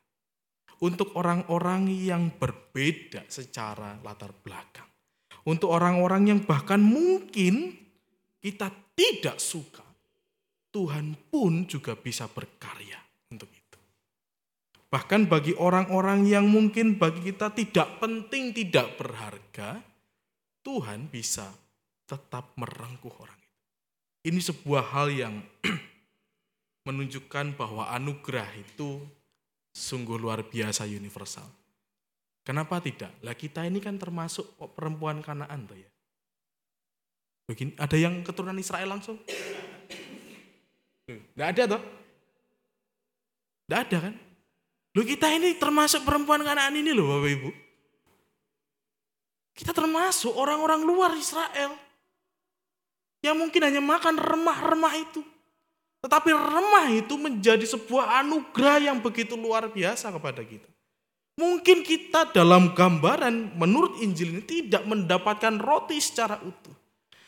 [0.83, 4.87] Untuk orang-orang yang berbeda secara latar belakang.
[5.47, 7.73] Untuk orang-orang yang bahkan mungkin
[8.43, 9.87] kita tidak suka,
[10.75, 13.01] Tuhan pun juga bisa berkarya
[13.33, 13.79] untuk itu.
[14.91, 19.81] Bahkan bagi orang-orang yang mungkin bagi kita tidak penting, tidak berharga,
[20.61, 21.47] Tuhan bisa
[22.05, 23.46] tetap merengkuh orang.
[24.27, 25.35] Ini sebuah hal yang
[26.87, 28.99] menunjukkan bahwa anugerah itu
[29.71, 31.47] sungguh luar biasa universal.
[32.43, 33.15] Kenapa tidak?
[33.23, 35.91] Lah kita ini kan termasuk perempuan kanaan tuh ya.
[37.47, 39.23] Begini, ada yang keturunan Israel langsung?
[41.07, 41.83] Tidak ada toh?
[43.67, 44.15] Tidak ada kan?
[44.99, 47.51] Loh kita ini termasuk perempuan kanaan ini loh Bapak Ibu.
[49.55, 51.86] Kita termasuk orang-orang luar Israel.
[53.27, 55.27] Yang mungkin hanya makan remah-remah itu.
[56.07, 60.71] Tetapi remah itu menjadi sebuah anugerah yang begitu luar biasa kepada kita.
[61.35, 66.73] Mungkin kita dalam gambaran menurut Injil ini tidak mendapatkan roti secara utuh.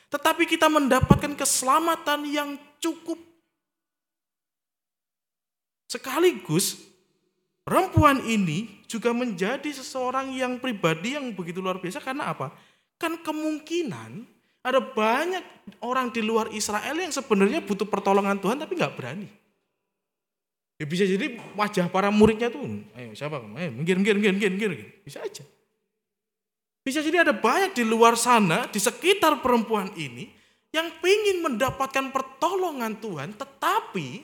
[0.09, 3.18] Tetapi kita mendapatkan keselamatan yang cukup.
[5.90, 6.78] Sekaligus
[7.66, 12.55] perempuan ini juga menjadi seseorang yang pribadi yang begitu luar biasa karena apa?
[12.96, 14.38] Kan kemungkinan
[14.68, 15.44] ada banyak
[15.80, 19.28] orang di luar Israel yang sebenarnya butuh pertolongan Tuhan tapi nggak berani.
[20.78, 22.62] Ya bisa jadi wajah para muridnya tuh,
[22.94, 23.42] ayo siapa?
[23.58, 24.88] Ayo minggir, minggir, minggir, minggir, minggir.
[25.02, 25.42] Bisa aja.
[26.86, 30.30] Bisa jadi ada banyak di luar sana, di sekitar perempuan ini,
[30.70, 34.22] yang ingin mendapatkan pertolongan Tuhan, tetapi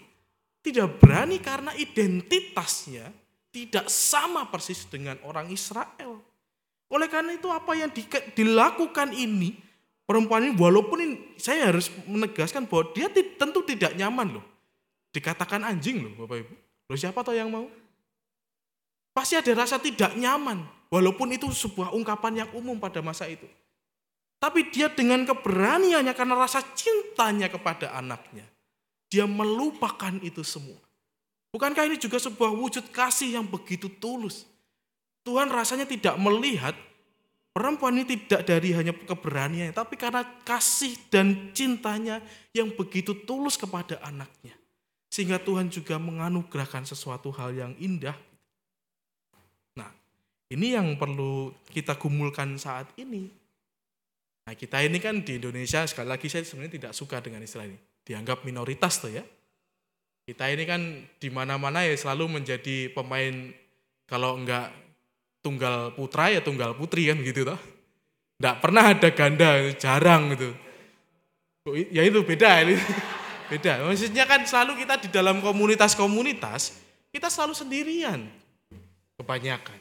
[0.62, 3.10] tidak berani karena identitasnya
[3.52, 6.22] tidak sama persis dengan orang Israel.
[6.88, 7.90] Oleh karena itu apa yang
[8.32, 9.58] dilakukan ini,
[10.04, 14.44] perempuan ini walaupun ini, saya harus menegaskan bahwa dia tentu tidak nyaman loh.
[15.14, 16.54] Dikatakan anjing loh Bapak Ibu.
[16.90, 17.66] Loh siapa tahu yang mau?
[19.14, 20.66] Pasti ada rasa tidak nyaman.
[20.90, 23.46] Walaupun itu sebuah ungkapan yang umum pada masa itu.
[24.38, 28.44] Tapi dia dengan keberaniannya karena rasa cintanya kepada anaknya.
[29.08, 30.78] Dia melupakan itu semua.
[31.54, 34.42] Bukankah ini juga sebuah wujud kasih yang begitu tulus?
[35.24, 36.74] Tuhan rasanya tidak melihat
[37.54, 42.18] perempuan ini tidak dari hanya keberaniannya, tapi karena kasih dan cintanya
[42.50, 44.58] yang begitu tulus kepada anaknya.
[45.14, 48.18] Sehingga Tuhan juga menganugerahkan sesuatu hal yang indah.
[49.78, 49.94] Nah,
[50.50, 53.30] ini yang perlu kita gumulkan saat ini.
[54.44, 57.78] Nah, kita ini kan di Indonesia, sekali lagi saya sebenarnya tidak suka dengan istilah ini.
[58.02, 59.22] Dianggap minoritas tuh ya.
[60.26, 60.82] Kita ini kan
[61.22, 63.54] di mana-mana ya selalu menjadi pemain
[64.10, 64.83] kalau enggak
[65.44, 67.60] tunggal putra ya tunggal putri kan gitu toh.
[68.40, 70.50] Enggak pernah ada ganda, jarang gitu.
[71.92, 72.80] Ya itu beda ini.
[73.52, 73.84] Beda.
[73.84, 76.80] Maksudnya kan selalu kita di dalam komunitas-komunitas,
[77.12, 78.24] kita selalu sendirian.
[79.20, 79.78] Kebanyakan.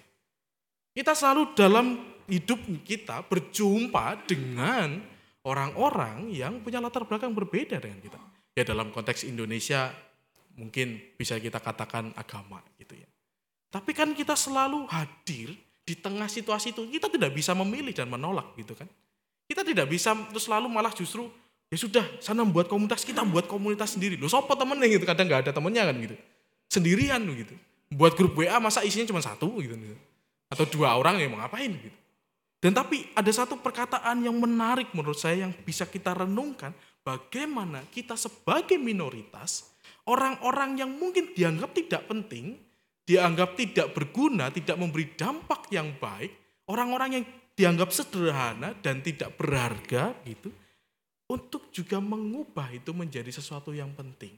[0.93, 1.97] Kita selalu dalam
[2.29, 5.01] hidup kita berjumpa dengan
[5.43, 8.19] orang-orang yang punya latar belakang berbeda dengan kita.
[8.53, 9.89] Ya dalam konteks Indonesia
[10.53, 13.09] mungkin bisa kita katakan agama gitu ya.
[13.73, 16.85] Tapi kan kita selalu hadir di tengah situasi itu.
[16.85, 18.85] Kita tidak bisa memilih dan menolak gitu kan.
[19.49, 21.25] Kita tidak bisa terus selalu malah justru
[21.73, 24.13] ya sudah sana membuat komunitas kita buat komunitas sendiri.
[24.21, 26.15] Loh sopo temennya gitu kadang nggak ada temennya kan gitu.
[26.69, 27.57] Sendirian gitu.
[27.89, 29.73] Buat grup WA masa isinya cuma satu gitu.
[30.53, 31.97] Atau dua orang yang mau ngapain gitu.
[32.61, 36.71] Dan tapi ada satu perkataan yang menarik menurut saya yang bisa kita renungkan.
[37.03, 39.75] Bagaimana kita sebagai minoritas,
[40.07, 42.55] orang-orang yang mungkin dianggap tidak penting,
[43.03, 50.15] dianggap tidak berguna, tidak memberi dampak yang baik, orang-orang yang dianggap sederhana dan tidak berharga
[50.23, 50.49] gitu,
[51.29, 54.35] untuk juga mengubah itu menjadi sesuatu yang penting.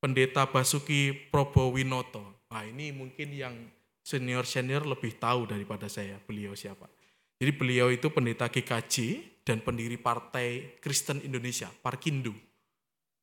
[0.00, 3.54] Pendeta Basuki Probowinoto, nah ini mungkin yang
[4.00, 6.88] senior-senior lebih tahu daripada saya beliau siapa.
[7.40, 8.96] Jadi beliau itu pendeta GKJ
[9.44, 12.32] dan pendiri Partai Kristen Indonesia, Parkindu.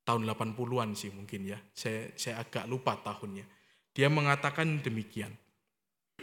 [0.05, 3.56] Tahun 80-an sih mungkin ya, saya, saya agak lupa tahunnya.
[3.97, 5.33] Dia mengatakan demikian.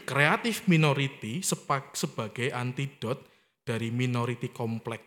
[0.06, 3.18] Kreatif minority sebagai antidot
[3.66, 5.02] dari minority komplek.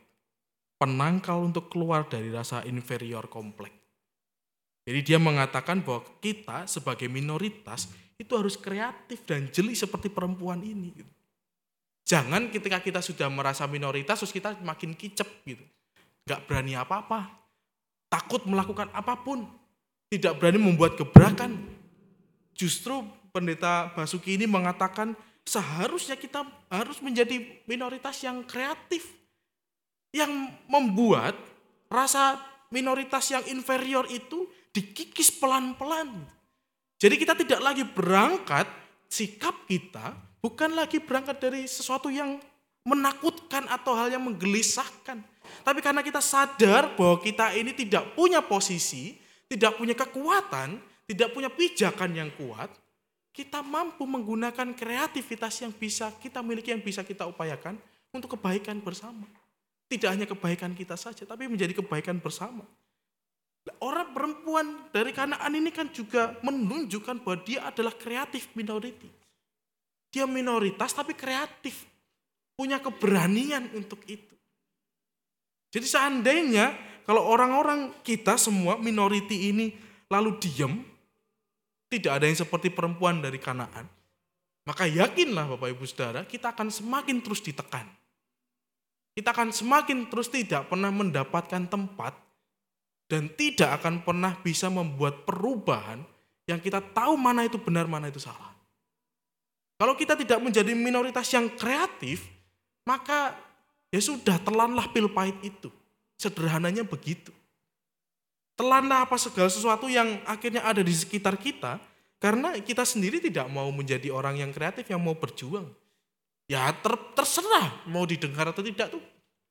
[0.76, 3.72] Penangkal untuk keluar dari rasa inferior komplek.
[4.84, 7.88] Jadi dia mengatakan bahwa kita sebagai minoritas
[8.20, 10.92] itu harus kreatif dan jeli seperti perempuan ini.
[12.04, 15.64] Jangan ketika kita sudah merasa minoritas terus kita makin kicep gitu.
[16.28, 17.32] Gak berani apa-apa.
[18.12, 19.48] Takut melakukan apa pun.
[20.12, 21.77] Tidak berani membuat gebrakan.
[22.58, 25.14] Justru pendeta Basuki ini mengatakan
[25.46, 26.42] seharusnya kita
[26.74, 27.38] harus menjadi
[27.70, 29.06] minoritas yang kreatif.
[30.10, 31.38] Yang membuat
[31.88, 32.42] rasa
[32.74, 36.26] minoritas yang inferior itu dikikis pelan-pelan.
[36.98, 38.66] Jadi kita tidak lagi berangkat
[39.08, 42.40] sikap kita bukan lagi berangkat dari sesuatu yang
[42.88, 45.20] menakutkan atau hal yang menggelisahkan.
[45.64, 49.20] Tapi karena kita sadar bahwa kita ini tidak punya posisi,
[49.52, 52.68] tidak punya kekuatan, tidak punya pijakan yang kuat,
[53.32, 57.80] kita mampu menggunakan kreativitas yang bisa kita miliki, yang bisa kita upayakan
[58.12, 59.24] untuk kebaikan bersama.
[59.88, 62.68] Tidak hanya kebaikan kita saja, tapi menjadi kebaikan bersama.
[63.80, 69.08] Orang perempuan dari Kanaan ini kan juga menunjukkan bahwa dia adalah kreatif minority.
[70.12, 71.88] Dia minoritas tapi kreatif.
[72.58, 74.36] Punya keberanian untuk itu.
[75.72, 76.74] Jadi seandainya
[77.06, 79.78] kalau orang-orang kita semua minority ini
[80.10, 80.82] lalu diam,
[81.88, 83.88] tidak ada yang seperti perempuan dari Kanaan,
[84.68, 87.88] maka yakinlah Bapak Ibu Saudara, kita akan semakin terus ditekan.
[89.16, 92.14] Kita akan semakin terus tidak pernah mendapatkan tempat
[93.08, 96.04] dan tidak akan pernah bisa membuat perubahan
[96.46, 98.54] yang kita tahu mana itu benar, mana itu salah.
[99.78, 102.28] Kalau kita tidak menjadi minoritas yang kreatif,
[102.84, 103.36] maka
[103.88, 105.70] ya sudah telanlah pil pahit itu.
[106.18, 107.30] Sederhananya begitu.
[108.58, 111.78] Telanlah apa segala sesuatu yang akhirnya ada di sekitar kita,
[112.18, 115.70] karena kita sendiri tidak mau menjadi orang yang kreatif, yang mau berjuang.
[116.50, 119.04] Ya ter, terserah mau didengar atau tidak tuh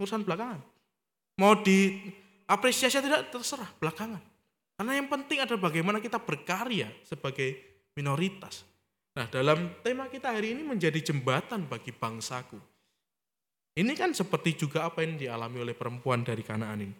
[0.02, 0.58] urusan belakangan.
[1.38, 4.22] Mau diapresiasi atau tidak terserah belakangan.
[4.76, 7.56] Karena yang penting adalah bagaimana kita berkarya sebagai
[7.94, 8.66] minoritas.
[9.16, 12.60] Nah, dalam tema kita hari ini menjadi jembatan bagi bangsaku.
[13.76, 16.96] Ini kan seperti juga apa yang dialami oleh perempuan dari Kanaan ini.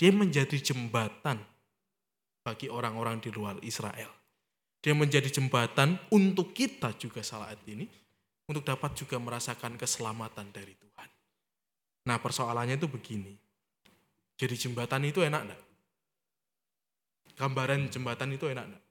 [0.00, 1.44] Dia menjadi jembatan
[2.40, 4.08] bagi orang-orang di luar Israel.
[4.80, 7.84] Dia menjadi jembatan untuk kita juga saat ini,
[8.48, 11.08] untuk dapat juga merasakan keselamatan dari Tuhan.
[12.08, 13.36] Nah persoalannya itu begini,
[14.40, 15.62] jadi jembatan itu enak enggak?
[17.36, 18.84] Gambaran jembatan itu enak enggak?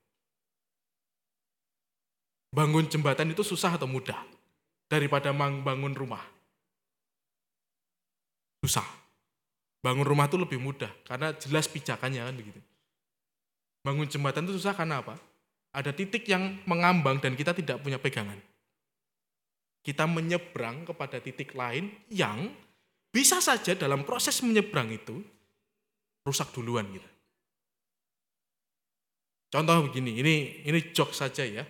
[2.54, 4.22] Bangun jembatan itu susah atau mudah?
[4.86, 6.22] Daripada bangun rumah.
[8.62, 8.99] Susah.
[9.80, 12.60] Bangun rumah itu lebih mudah karena jelas pijakannya kan begitu.
[13.84, 15.16] Bangun jembatan itu susah karena apa?
[15.72, 18.36] Ada titik yang mengambang dan kita tidak punya pegangan.
[19.80, 22.52] Kita menyeberang kepada titik lain yang
[23.10, 25.24] bisa saja dalam proses menyeberang itu
[26.28, 27.10] rusak duluan gitu.
[29.50, 30.36] Contoh begini, ini
[30.68, 31.66] ini jok saja ya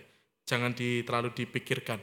[0.49, 2.01] jangan di, terlalu dipikirkan.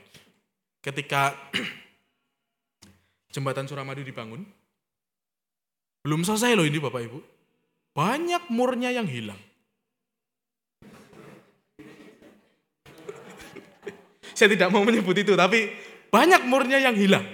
[0.78, 1.34] Ketika
[3.34, 4.46] jembatan Suramadu dibangun,
[6.06, 7.18] belum selesai loh ini Bapak Ibu.
[7.90, 9.40] Banyak murnya yang hilang.
[14.30, 15.74] Saya tidak mau menyebut itu, tapi
[16.14, 17.26] banyak murnya yang hilang.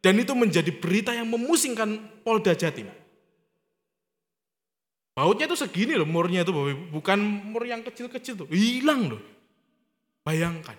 [0.00, 2.88] Dan itu menjadi berita yang memusingkan Polda Jatim.
[5.12, 6.84] Bautnya tuh segini loh murnya tuh Bapak Ibu.
[6.96, 7.18] Bukan
[7.52, 8.48] mur yang kecil-kecil tuh.
[8.48, 9.20] Hilang loh.
[10.24, 10.78] Bayangkan.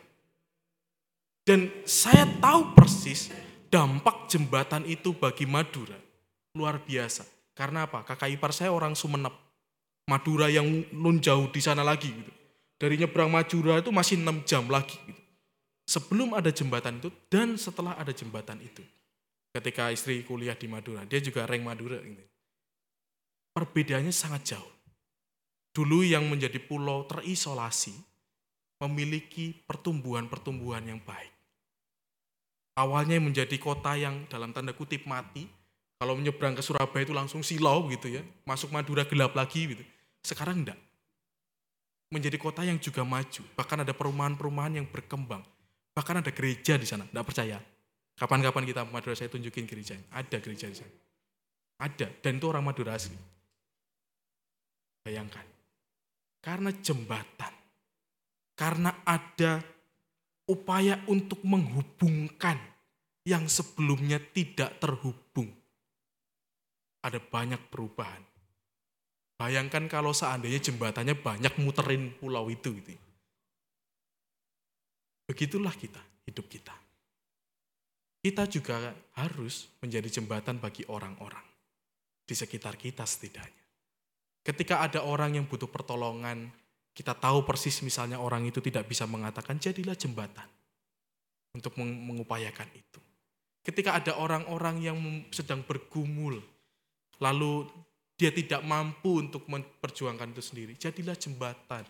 [1.45, 3.29] Dan saya tahu persis
[3.69, 6.00] dampak jembatan itu bagi Madura.
[6.57, 7.23] Luar biasa.
[7.55, 8.03] Karena apa?
[8.03, 9.33] Kakak ipar saya orang Sumenep.
[10.09, 12.31] Madura yang nun jauh di sana lagi gitu.
[12.81, 15.21] Dari nyebrang Madura itu masih 6 jam lagi gitu.
[15.87, 18.81] Sebelum ada jembatan itu dan setelah ada jembatan itu.
[19.51, 22.23] Ketika istri kuliah di Madura, dia juga reng Madura gitu.
[23.51, 24.73] Perbedaannya sangat jauh.
[25.75, 27.95] Dulu yang menjadi pulau terisolasi
[28.81, 31.31] memiliki pertumbuhan-pertumbuhan yang baik.
[32.79, 35.45] Awalnya menjadi kota yang dalam tanda kutip mati,
[36.01, 39.85] kalau menyeberang ke Surabaya itu langsung silau gitu ya, masuk Madura gelap lagi gitu.
[40.25, 40.81] Sekarang enggak.
[42.09, 45.45] Menjadi kota yang juga maju, bahkan ada perumahan-perumahan yang berkembang.
[45.93, 47.61] Bahkan ada gereja di sana, enggak percaya.
[48.17, 49.93] Kapan-kapan kita Madura saya tunjukin gereja.
[50.09, 50.93] Ada gereja di sana.
[51.85, 53.17] Ada, dan itu orang Madura asli.
[55.05, 55.45] Bayangkan.
[56.41, 57.53] Karena jembatan.
[58.57, 59.61] Karena ada
[60.49, 62.57] upaya untuk menghubungkan
[63.21, 65.20] yang sebelumnya tidak terhubung.
[67.01, 68.21] Ada banyak perubahan.
[69.41, 72.77] Bayangkan kalau seandainya jembatannya banyak muterin pulau itu.
[72.77, 72.93] Gitu.
[75.25, 76.75] Begitulah kita, hidup kita.
[78.21, 81.41] Kita juga harus menjadi jembatan bagi orang-orang
[82.21, 83.65] di sekitar kita setidaknya.
[84.45, 86.53] Ketika ada orang yang butuh pertolongan,
[86.93, 90.45] kita tahu persis misalnya orang itu tidak bisa mengatakan, jadilah jembatan
[91.57, 92.99] untuk mengupayakan itu.
[93.61, 94.97] Ketika ada orang-orang yang
[95.29, 96.41] sedang bergumul,
[97.21, 97.69] lalu
[98.17, 101.85] dia tidak mampu untuk memperjuangkan itu sendiri, jadilah jembatan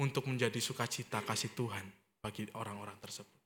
[0.00, 1.84] untuk menjadi sukacita kasih Tuhan
[2.20, 3.38] bagi orang-orang tersebut.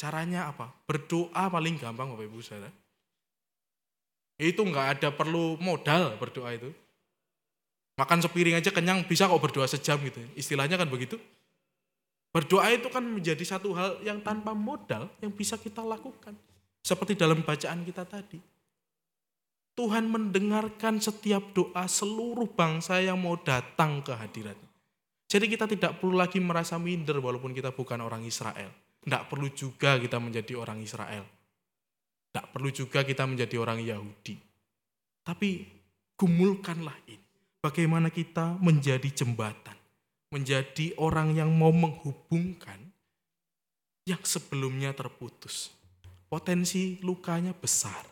[0.00, 0.72] Caranya apa?
[0.88, 2.72] Berdoa paling gampang Bapak Ibu Saudara.
[4.40, 6.72] Itu nggak ada perlu modal berdoa itu.
[8.00, 10.24] Makan sepiring aja kenyang bisa kok berdoa sejam gitu.
[10.32, 11.20] Istilahnya kan begitu.
[12.32, 16.32] Berdoa itu kan menjadi satu hal yang tanpa modal yang bisa kita lakukan.
[16.80, 18.40] Seperti dalam bacaan kita tadi.
[19.80, 24.68] Tuhan mendengarkan setiap doa seluruh bangsa yang mau datang ke hadiratnya.
[25.24, 28.68] Jadi kita tidak perlu lagi merasa minder walaupun kita bukan orang Israel.
[29.00, 31.24] Tidak perlu juga kita menjadi orang Israel.
[32.28, 34.36] Tidak perlu juga kita menjadi orang Yahudi.
[35.24, 35.64] Tapi
[36.12, 37.24] gumulkanlah ini
[37.64, 39.80] bagaimana kita menjadi jembatan,
[40.28, 42.76] menjadi orang yang mau menghubungkan
[44.04, 45.72] yang sebelumnya terputus.
[46.28, 48.09] Potensi lukanya besar,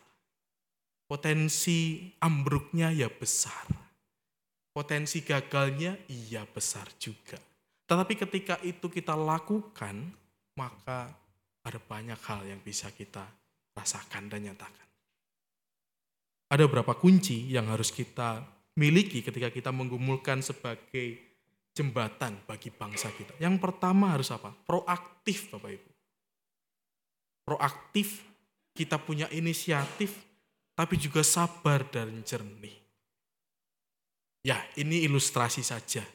[1.08, 3.64] potensi ambruknya ya besar,
[4.70, 7.40] potensi gagalnya iya besar juga.
[7.88, 10.12] Tetapi ketika itu kita lakukan,
[10.60, 11.08] maka
[11.64, 13.24] ada banyak hal yang bisa kita
[13.72, 14.86] rasakan dan nyatakan.
[16.52, 18.44] Ada beberapa kunci yang harus kita
[18.76, 21.16] miliki ketika kita menggumulkan sebagai
[21.72, 23.36] jembatan bagi bangsa kita.
[23.40, 24.52] Yang pertama harus apa?
[24.52, 25.90] Proaktif Bapak Ibu.
[27.48, 28.20] Proaktif,
[28.76, 30.27] kita punya inisiatif,
[30.78, 32.78] tapi juga sabar dan jernih.
[34.46, 36.06] Ya, ini ilustrasi saja.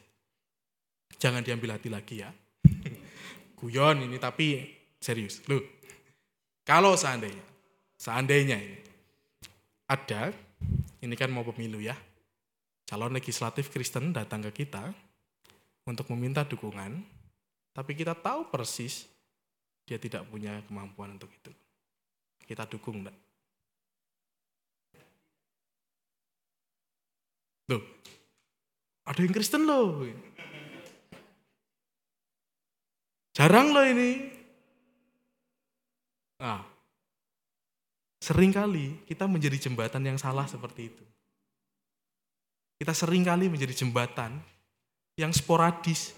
[1.20, 2.32] Jangan diambil hati lagi ya.
[3.60, 4.64] Guyon ini tapi
[4.96, 5.44] serius.
[5.52, 5.60] Loh,
[6.64, 7.44] kalau seandainya,
[8.00, 8.80] seandainya ini
[9.84, 10.32] ada,
[11.04, 11.92] ini kan mau pemilu ya,
[12.88, 14.96] calon legislatif Kristen datang ke kita
[15.84, 17.04] untuk meminta dukungan,
[17.76, 19.04] tapi kita tahu persis
[19.84, 21.52] dia tidak punya kemampuan untuk itu.
[22.48, 23.23] Kita dukung, enggak?
[27.72, 27.82] Loh,
[29.08, 30.04] ada yang Kristen loh.
[33.34, 34.10] Jarang loh ini.
[36.38, 36.62] Nah,
[38.20, 41.04] sering kali kita menjadi jembatan yang salah seperti itu.
[42.78, 44.38] Kita sering kali menjadi jembatan
[45.16, 46.12] yang sporadis,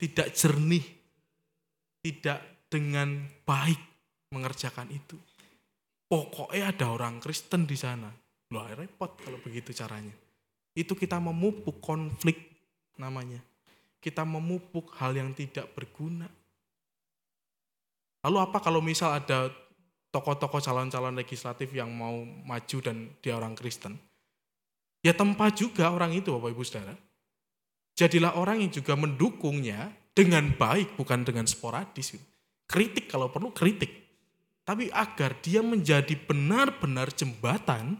[0.00, 0.86] tidak jernih,
[2.00, 3.78] tidak dengan baik
[4.32, 5.18] mengerjakan itu.
[6.10, 8.10] Pokoknya ada orang Kristen di sana.
[8.50, 10.29] Loh repot kalau begitu caranya.
[10.80, 12.40] Itu kita memupuk konflik
[12.96, 13.44] namanya.
[14.00, 16.24] Kita memupuk hal yang tidak berguna.
[18.24, 19.52] Lalu apa kalau misal ada
[20.08, 24.00] tokoh-tokoh calon-calon legislatif yang mau maju dan dia orang Kristen?
[25.00, 26.96] Ya tempat juga orang itu Bapak Ibu Saudara.
[27.96, 32.16] Jadilah orang yang juga mendukungnya dengan baik, bukan dengan sporadis.
[32.68, 33.92] Kritik kalau perlu kritik.
[34.64, 37.96] Tapi agar dia menjadi benar-benar jembatan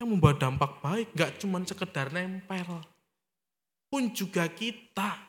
[0.00, 2.80] yang membawa dampak baik, gak cuma sekedar nempel.
[3.92, 5.20] Pun juga kita,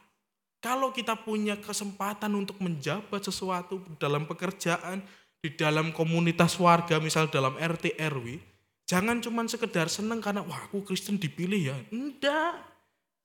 [0.64, 5.04] kalau kita punya kesempatan untuk menjabat sesuatu dalam pekerjaan,
[5.42, 8.52] di dalam komunitas warga, misal dalam RT RW,
[8.92, 11.78] Jangan cuman sekedar seneng karena wah aku Kristen dipilih ya.
[11.96, 12.60] Enggak.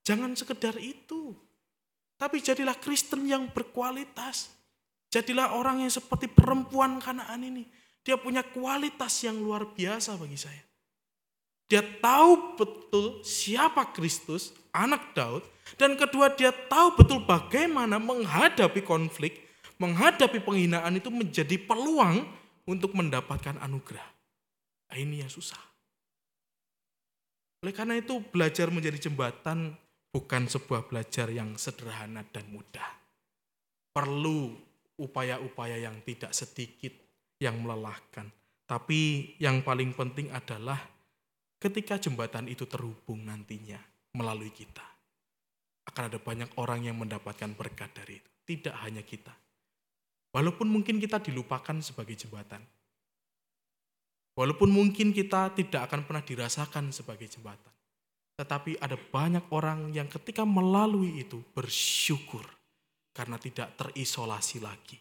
[0.07, 1.35] Jangan sekedar itu.
[2.15, 4.55] Tapi jadilah Kristen yang berkualitas.
[5.11, 7.67] Jadilah orang yang seperti perempuan kanaan ini.
[8.07, 10.63] Dia punya kualitas yang luar biasa bagi saya.
[11.67, 15.43] Dia tahu betul siapa Kristus, anak Daud.
[15.75, 19.43] Dan kedua dia tahu betul bagaimana menghadapi konflik,
[19.83, 22.23] menghadapi penghinaan itu menjadi peluang
[22.71, 24.07] untuk mendapatkan anugerah.
[24.87, 25.59] Nah, ini yang susah.
[27.67, 29.75] Oleh karena itu belajar menjadi jembatan
[30.15, 32.87] bukan sebuah belajar yang sederhana dan mudah.
[33.91, 34.55] Perlu
[35.03, 36.95] upaya-upaya yang tidak sedikit
[37.43, 38.31] yang melelahkan.
[38.71, 40.79] Tapi yang paling penting adalah
[41.57, 43.81] ketika jembatan itu terhubung nantinya
[44.17, 44.85] melalui kita.
[45.87, 48.31] Akan ada banyak orang yang mendapatkan berkat dari itu.
[48.47, 49.33] Tidak hanya kita.
[50.35, 52.61] Walaupun mungkin kita dilupakan sebagai jembatan.
[54.37, 57.73] Walaupun mungkin kita tidak akan pernah dirasakan sebagai jembatan.
[58.37, 62.45] Tetapi ada banyak orang yang ketika melalui itu bersyukur
[63.17, 65.01] karena tidak terisolasi lagi.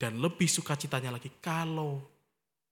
[0.00, 2.00] Dan lebih sukacitanya lagi kalau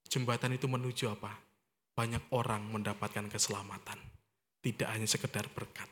[0.08, 1.51] jembatan itu menuju apa?
[1.92, 4.00] Banyak orang mendapatkan keselamatan.
[4.62, 5.88] Tidak hanya sekedar berkat.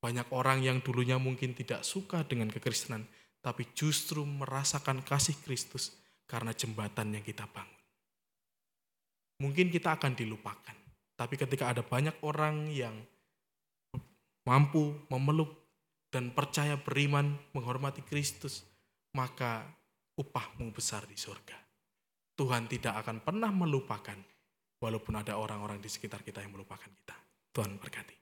[0.00, 3.04] Banyak orang yang dulunya mungkin tidak suka dengan kekristenan,
[3.44, 5.92] tapi justru merasakan kasih Kristus
[6.24, 7.80] karena jembatan yang kita bangun
[9.40, 10.76] mungkin kita akan dilupakan.
[11.16, 12.94] Tapi ketika ada banyak orang yang
[14.44, 15.50] mampu memeluk
[16.12, 18.64] dan percaya beriman menghormati Kristus,
[19.16, 19.64] maka
[20.16, 21.56] upahmu besar di surga.
[22.36, 24.16] Tuhan tidak akan pernah melupakan
[24.80, 27.16] walaupun ada orang-orang di sekitar kita yang melupakan kita.
[27.52, 28.19] Tuhan berkati.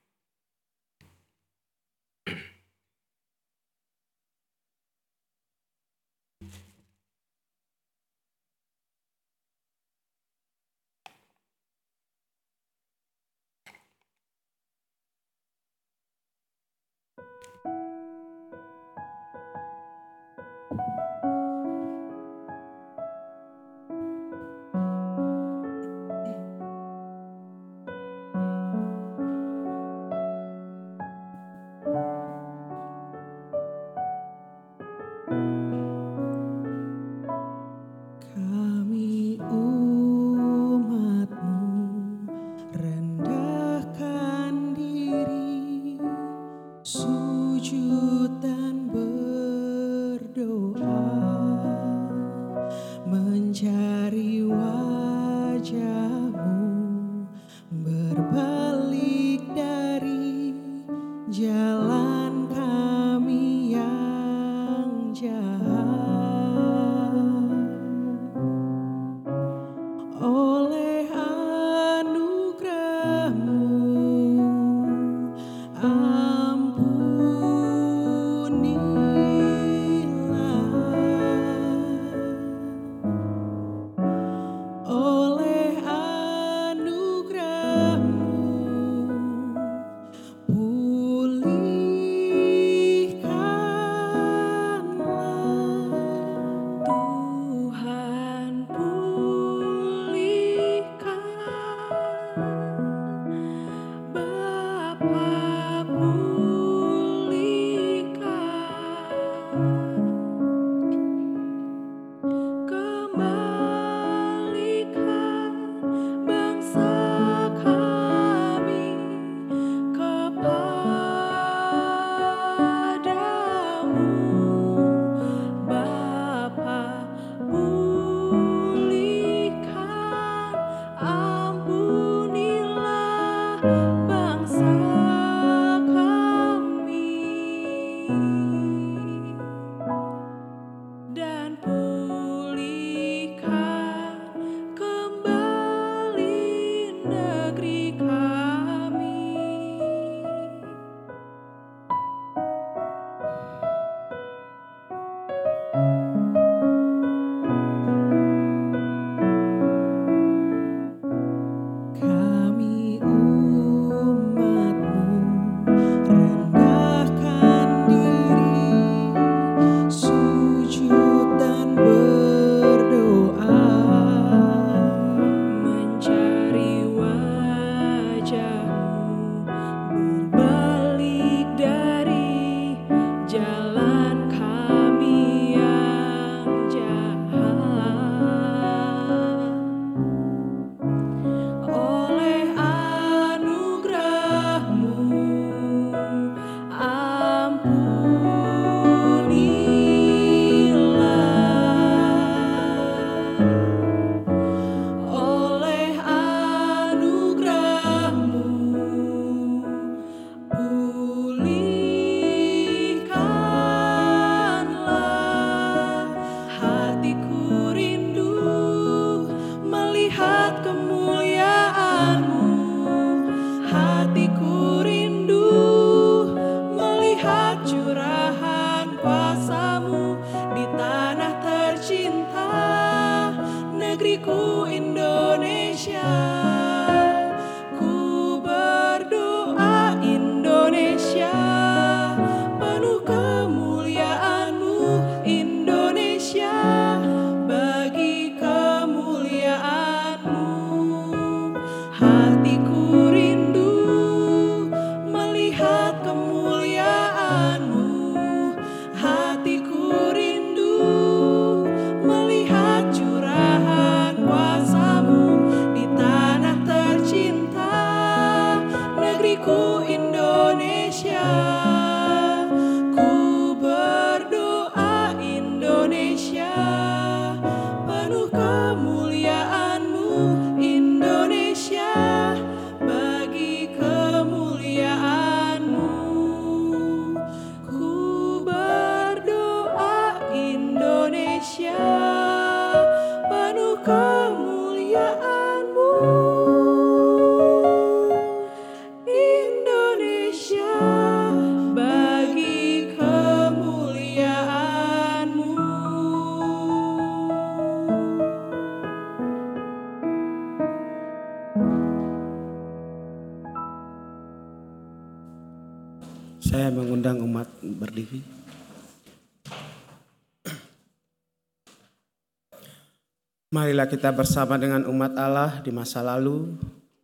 [323.88, 326.54] Kita bersama dengan umat Allah di masa lalu,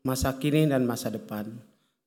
[0.05, 1.49] masa kini, dan masa depan.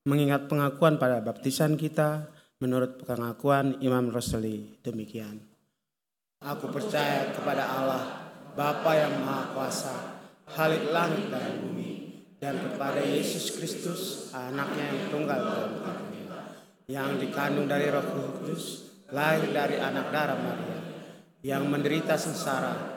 [0.06, 2.30] Mengingat pengakuan pada baptisan kita
[2.62, 5.42] menurut pengakuan Imam Rosli demikian.
[6.46, 8.04] Aku percaya kepada Allah,
[8.54, 9.96] Bapa yang Maha Kuasa,
[10.48, 16.38] Halik langit dan bumi, dan kepada Yesus Kristus, anaknya yang tunggal dalam karunia,
[16.88, 20.80] yang dikandung dari roh kudus, lahir dari anak darah Maria,
[21.44, 22.97] yang menderita sengsara,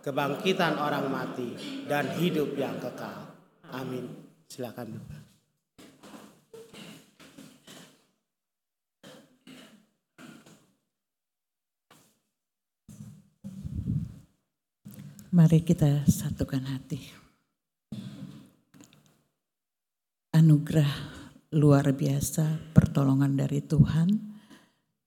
[0.00, 3.36] kebangkitan orang mati, dan hidup yang kekal.
[3.70, 4.08] Amin.
[4.48, 4.98] Silakan.
[15.30, 16.98] Mari kita satukan hati.
[20.34, 20.90] Anugerah
[21.54, 24.10] luar biasa pertolongan dari Tuhan.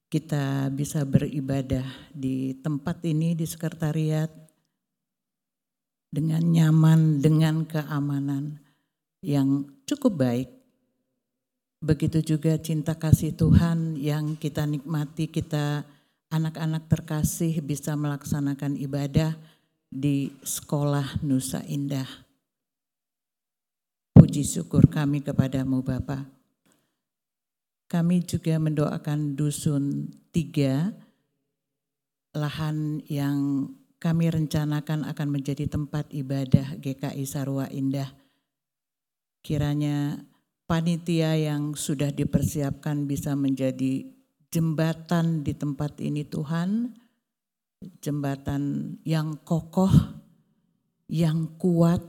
[0.08, 1.84] Kita bisa beribadah
[2.16, 4.43] di tempat ini di sekretariat
[6.14, 8.61] dengan nyaman, dengan keamanan
[9.26, 10.49] yang cukup baik.
[11.82, 15.82] Begitu juga cinta kasih Tuhan yang kita nikmati, kita
[16.30, 19.34] anak-anak terkasih bisa melaksanakan ibadah
[19.89, 22.07] di sekolah Nusa Indah.
[24.14, 26.30] Puji syukur kami kepadamu Bapa.
[27.89, 30.93] Kami juga mendoakan dusun tiga,
[32.34, 33.70] lahan yang
[34.04, 38.12] kami rencanakan akan menjadi tempat ibadah GKI Sarwa Indah.
[39.39, 40.20] Kiranya
[40.68, 44.04] panitia yang sudah dipersiapkan bisa menjadi
[44.51, 46.99] jembatan di tempat ini Tuhan,
[48.04, 49.95] jembatan yang kokoh,
[51.08, 52.04] yang kuat,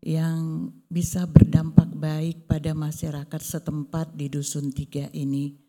[0.00, 5.60] yang bisa berdampak baik pada masyarakat setempat di Dusun Tiga ini.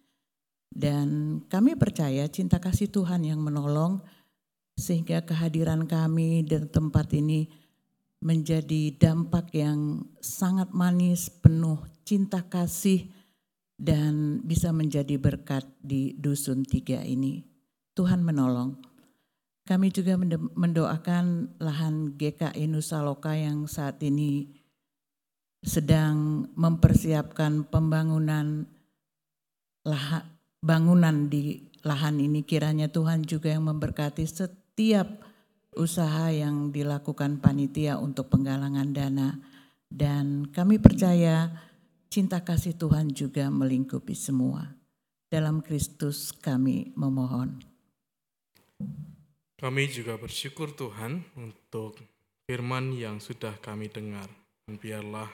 [0.71, 4.22] Dan kami percaya cinta kasih Tuhan yang menolong
[4.73, 7.49] sehingga kehadiran kami di tempat ini
[8.23, 13.11] menjadi dampak yang sangat manis, penuh cinta kasih,
[13.75, 17.43] dan bisa menjadi berkat di Dusun Tiga ini.
[17.93, 18.79] Tuhan menolong.
[19.63, 20.19] Kami juga
[20.55, 24.51] mendoakan lahan GKI Nusa Loka yang saat ini
[25.63, 28.67] sedang mempersiapkan pembangunan
[29.87, 30.23] lahan,
[30.59, 32.43] bangunan di lahan ini.
[32.43, 34.62] Kiranya Tuhan juga yang memberkati setiap
[35.77, 39.29] usaha yang dilakukan panitia untuk penggalangan dana.
[39.93, 41.53] Dan kami percaya
[42.09, 44.73] cinta kasih Tuhan juga melingkupi semua.
[45.29, 47.61] Dalam Kristus kami memohon.
[49.57, 51.97] Kami juga bersyukur Tuhan untuk
[52.49, 54.29] firman yang sudah kami dengar.
[54.65, 55.29] Dan biarlah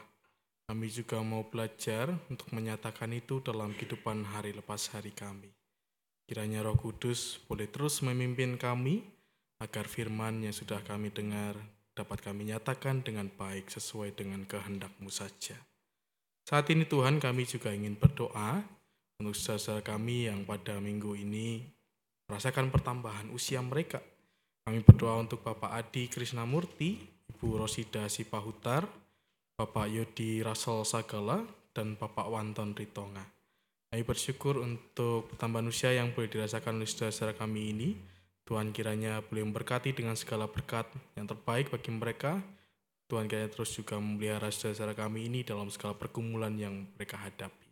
[0.69, 5.49] kami juga mau belajar untuk menyatakan itu dalam kehidupan hari lepas hari kami.
[6.29, 9.18] Kiranya roh kudus boleh terus memimpin kami
[9.59, 11.55] agar firman yang sudah kami dengar
[11.95, 15.59] dapat kami nyatakan dengan baik sesuai dengan kehendakmu saja.
[16.47, 18.63] Saat ini Tuhan kami juga ingin berdoa
[19.19, 21.61] untuk saudara kami yang pada minggu ini
[22.31, 23.99] merasakan pertambahan usia mereka
[24.69, 27.01] kami berdoa untuk Bapak Adi Krisnamurti,
[27.33, 28.85] Ibu Rosida Sipahutar,
[29.57, 31.41] Bapak Yodi Rasol Sagala,
[31.73, 33.25] dan Bapak Wanton Ritonga.
[33.89, 37.89] Kami bersyukur untuk tambahan usia yang boleh dirasakan oleh saudara kami ini.
[38.49, 42.41] Tuhan kiranya boleh memberkati dengan segala berkat yang terbaik bagi mereka.
[43.05, 47.69] Tuhan kiranya terus juga memelihara saudara kami ini dalam segala pergumulan yang mereka hadapi.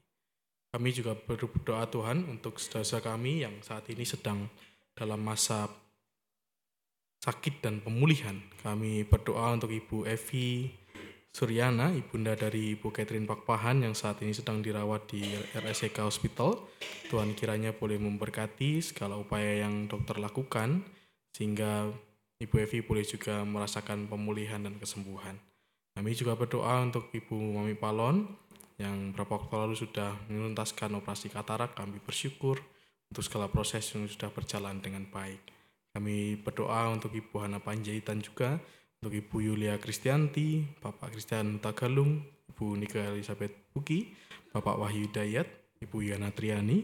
[0.70, 4.46] Kami juga berdoa Tuhan untuk saudara kami yang saat ini sedang
[4.94, 5.66] dalam masa
[7.26, 8.38] sakit dan pemulihan.
[8.62, 10.70] Kami berdoa untuk Ibu Evi
[11.38, 15.22] Suryana, ibunda dari Ibu Catherine Pakpahan yang saat ini sedang dirawat di
[15.54, 16.66] RSCK Hospital.
[17.14, 20.82] Tuhan kiranya boleh memberkati segala upaya yang dokter lakukan,
[21.38, 21.94] sehingga
[22.42, 25.38] Ibu Evi boleh juga merasakan pemulihan dan kesembuhan.
[25.94, 28.26] Kami juga berdoa untuk Ibu Mami Palon
[28.82, 31.78] yang beberapa waktu lalu sudah menuntaskan operasi katarak.
[31.78, 32.58] Kami bersyukur
[33.14, 35.54] untuk segala proses yang sudah berjalan dengan baik.
[35.94, 38.58] Kami berdoa untuk Ibu Hana Panjaitan juga,
[39.08, 42.20] untuk Ibu Yulia Kristianti, Bapak Kristian Tagalung,
[42.52, 44.12] Ibu Nika Elizabeth Buki,
[44.52, 45.48] Bapak Wahyu Dayat,
[45.80, 46.84] Ibu Yana Triani,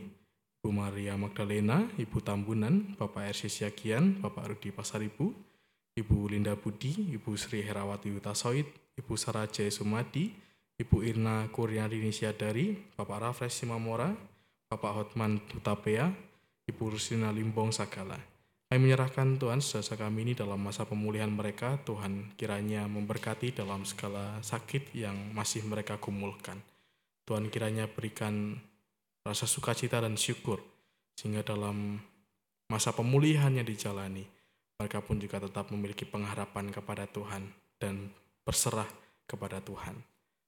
[0.63, 5.35] Ibu Maria Magdalena, Ibu Tambunan, Bapak RC Siagian, Bapak Rudi Pasaribu,
[5.99, 10.31] Ibu Linda Budi, Ibu Sri Herawati Utasoid, Ibu Saraja Sumadi,
[10.79, 14.15] Ibu Irna Kurniarini Siadari, Bapak Rafres Simamora,
[14.71, 16.07] Bapak Hotman Utapea,
[16.71, 18.32] Ibu Rusina Limbong Sagala.
[18.73, 24.41] Kami menyerahkan Tuhan saudara kami ini dalam masa pemulihan mereka, Tuhan kiranya memberkati dalam segala
[24.41, 26.57] sakit yang masih mereka gumulkan.
[27.21, 28.57] Tuhan kiranya berikan
[29.21, 30.57] rasa sukacita dan syukur,
[31.13, 32.01] sehingga dalam
[32.65, 34.25] masa pemulihan yang dijalani,
[34.81, 37.45] mereka pun juga tetap memiliki pengharapan kepada Tuhan
[37.77, 38.09] dan
[38.41, 38.89] berserah
[39.29, 40.01] kepada Tuhan.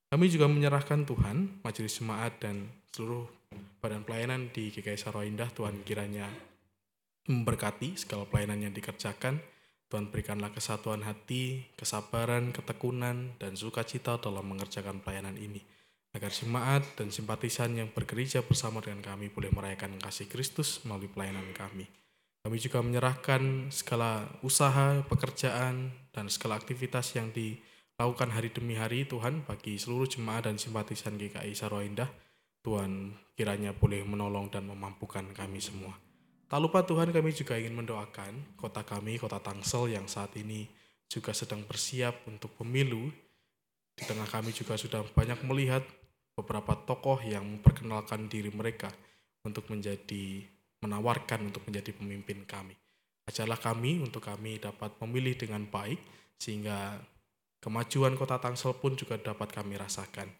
[0.10, 3.30] Kami juga menyerahkan Tuhan, majelis jemaat dan seluruh
[3.78, 6.55] badan pelayanan di GKI Sarwa Indah, Tuhan kiranya
[7.26, 9.42] memberkati segala pelayanan yang dikerjakan.
[9.86, 15.62] Tuhan berikanlah kesatuan hati, kesabaran, ketekunan, dan sukacita dalam mengerjakan pelayanan ini.
[16.16, 21.46] Agar jemaat dan simpatisan yang bergereja bersama dengan kami boleh merayakan kasih Kristus melalui pelayanan
[21.52, 21.86] kami.
[22.46, 29.44] Kami juga menyerahkan segala usaha, pekerjaan, dan segala aktivitas yang dilakukan hari demi hari Tuhan
[29.44, 32.10] bagi seluruh jemaat dan simpatisan GKI Sarwa Indah.
[32.62, 36.05] Tuhan kiranya boleh menolong dan memampukan kami semua.
[36.56, 40.64] Tak lupa Tuhan kami juga ingin mendoakan kota kami, kota Tangsel yang saat ini
[41.12, 43.12] juga sedang bersiap untuk pemilu.
[43.92, 45.84] Di tengah kami juga sudah banyak melihat
[46.32, 48.88] beberapa tokoh yang memperkenalkan diri mereka
[49.44, 50.48] untuk menjadi
[50.80, 52.80] menawarkan untuk menjadi pemimpin kami.
[53.28, 56.00] Ajarlah kami untuk kami dapat memilih dengan baik
[56.40, 57.04] sehingga
[57.60, 60.32] kemajuan kota Tangsel pun juga dapat kami rasakan.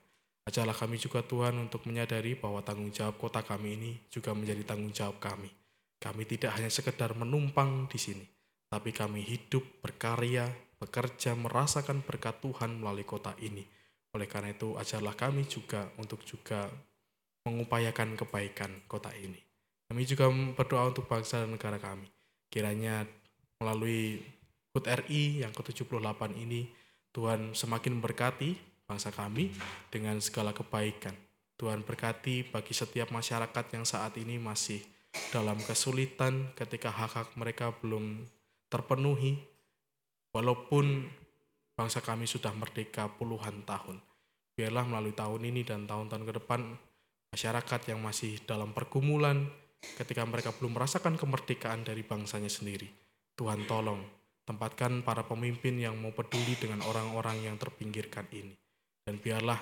[0.48, 4.96] Ajarlah kami juga Tuhan untuk menyadari bahwa tanggung jawab kota kami ini juga menjadi tanggung
[4.96, 5.65] jawab kami.
[6.00, 8.26] Kami tidak hanya sekedar menumpang di sini,
[8.70, 10.48] tapi kami hidup, berkarya,
[10.78, 13.66] bekerja, merasakan berkat Tuhan melalui kota ini.
[14.16, 16.72] Oleh karena itu, ajarlah kami juga untuk juga
[17.46, 19.38] mengupayakan kebaikan kota ini.
[19.86, 22.10] Kami juga berdoa untuk bangsa dan negara kami.
[22.50, 23.06] Kiranya
[23.62, 24.24] melalui
[24.74, 26.68] HUT RI yang ke-78 ini,
[27.16, 28.50] Tuhan semakin memberkati
[28.84, 29.54] bangsa kami
[29.88, 31.16] dengan segala kebaikan.
[31.56, 34.84] Tuhan berkati bagi setiap masyarakat yang saat ini masih
[35.32, 38.24] dalam kesulitan ketika hak-hak mereka belum
[38.72, 39.40] terpenuhi,
[40.36, 41.08] walaupun
[41.76, 44.00] bangsa kami sudah merdeka puluhan tahun.
[44.56, 46.62] Biarlah melalui tahun ini dan tahun-tahun ke depan,
[47.36, 49.44] masyarakat yang masih dalam pergumulan
[50.00, 52.88] ketika mereka belum merasakan kemerdekaan dari bangsanya sendiri.
[53.36, 54.00] Tuhan tolong,
[54.48, 58.56] tempatkan para pemimpin yang mau peduli dengan orang-orang yang terpinggirkan ini.
[59.04, 59.60] Dan biarlah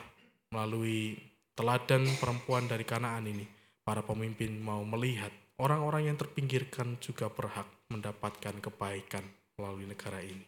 [0.54, 1.18] melalui
[1.58, 3.44] teladan perempuan dari Kanaan ini,
[3.82, 9.26] para pemimpin mau melihat orang-orang yang terpinggirkan juga berhak mendapatkan kebaikan
[9.60, 10.46] melalui negara ini.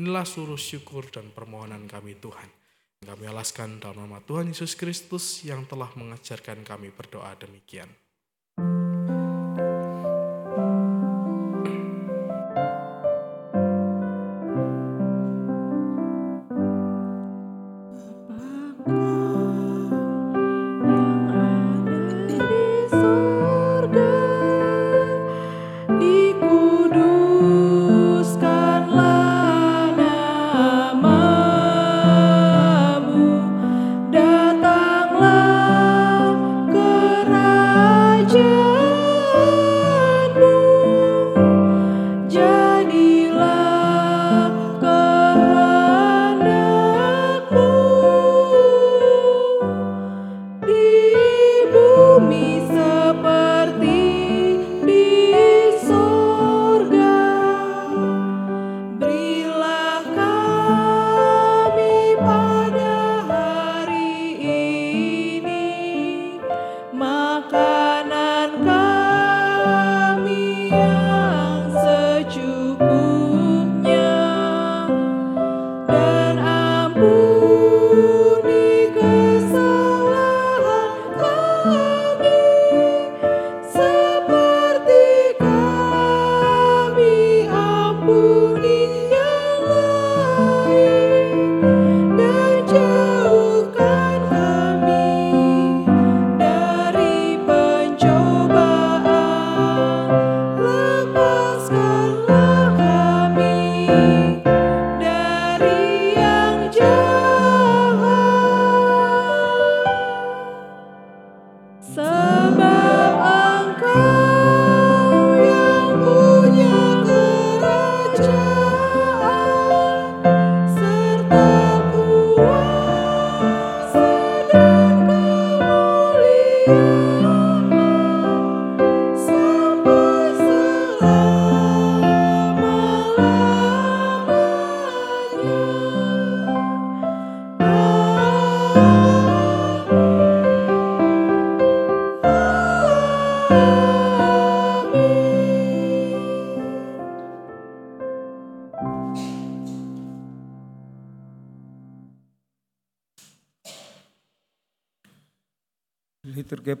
[0.00, 2.48] Inilah suruh syukur dan permohonan kami Tuhan.
[3.02, 7.90] Kami alaskan dalam nama Tuhan Yesus Kristus yang telah mengajarkan kami berdoa demikian.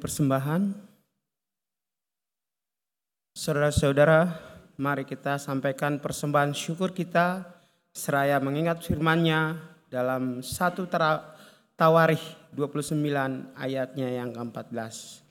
[0.02, 0.74] Persembahan.
[3.38, 4.34] Saudara-saudara,
[4.74, 7.46] mari kita sampaikan persembahan syukur kita
[7.94, 10.90] seraya mengingat firman-Nya dalam satu
[11.78, 12.98] Tawarikh 29
[13.54, 15.22] ayatnya yang ke-14.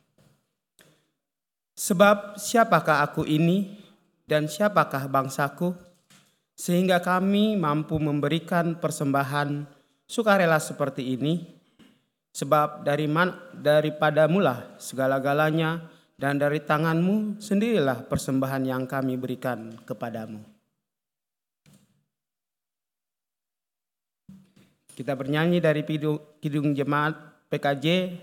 [1.75, 3.75] Sebab siapakah aku ini
[4.23, 5.75] dan siapakah bangsaku
[6.55, 9.67] sehingga kami mampu memberikan persembahan
[10.07, 11.60] sukarela seperti ini
[12.31, 15.83] Sebab dari man, daripada mula segala-galanya
[16.15, 20.39] dan dari tanganmu sendirilah persembahan yang kami berikan kepadamu.
[24.95, 25.81] Kita bernyanyi dari
[26.39, 27.17] Kidung Jemaat
[27.49, 28.15] PKJ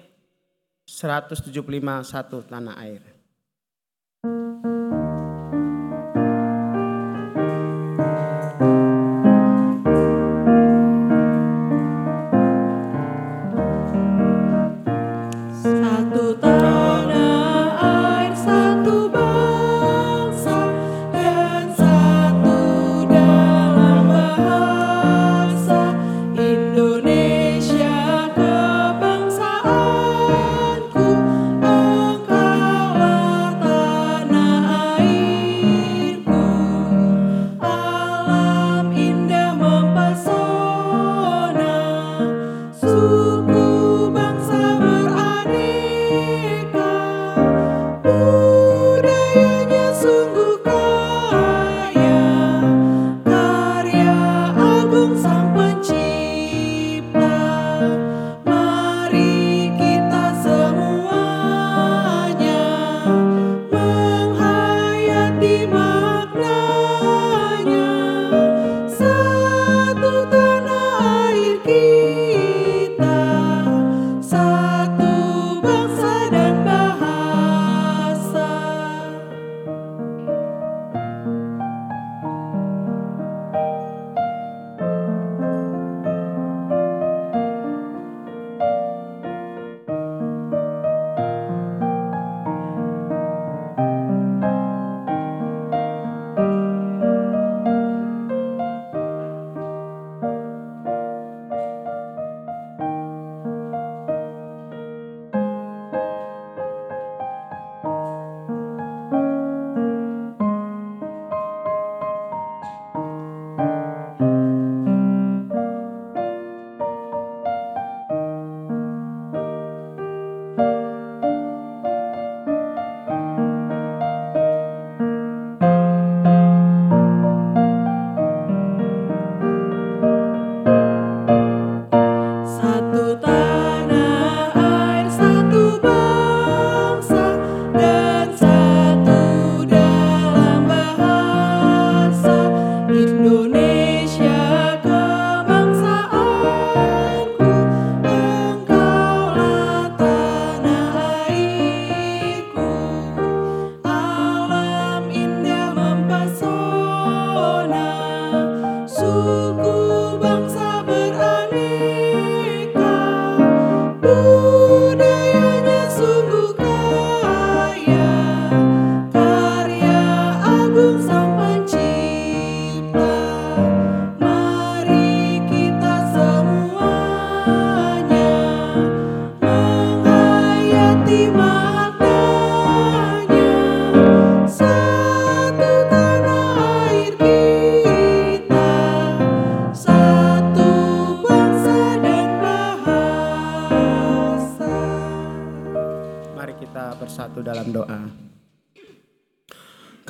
[0.86, 3.17] 175 1 Tanah Air.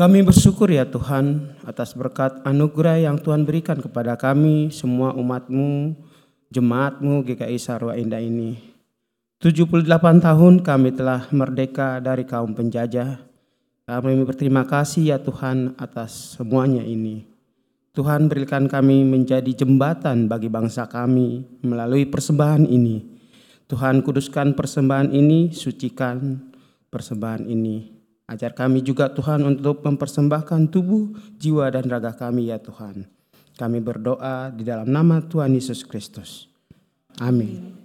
[0.08, 5.92] Kami bersyukur ya Tuhan atas berkat anugerah yang Tuhan berikan kepada kami semua umatmu,
[6.48, 8.56] jemaatmu GKI Sarwa Indah ini.
[9.36, 13.20] 78 tahun kami telah merdeka dari kaum penjajah.
[13.84, 17.28] Kami berterima kasih ya Tuhan atas semuanya ini.
[17.92, 23.04] Tuhan berikan kami menjadi jembatan bagi bangsa kami melalui persembahan ini.
[23.68, 26.48] Tuhan kuduskan persembahan ini, sucikan
[26.88, 27.97] persembahan ini.
[28.28, 33.08] Ajar kami juga Tuhan untuk mempersembahkan tubuh, jiwa, dan raga kami ya Tuhan.
[33.56, 36.52] Kami berdoa di dalam nama Tuhan Yesus Kristus.
[37.16, 37.77] Amin.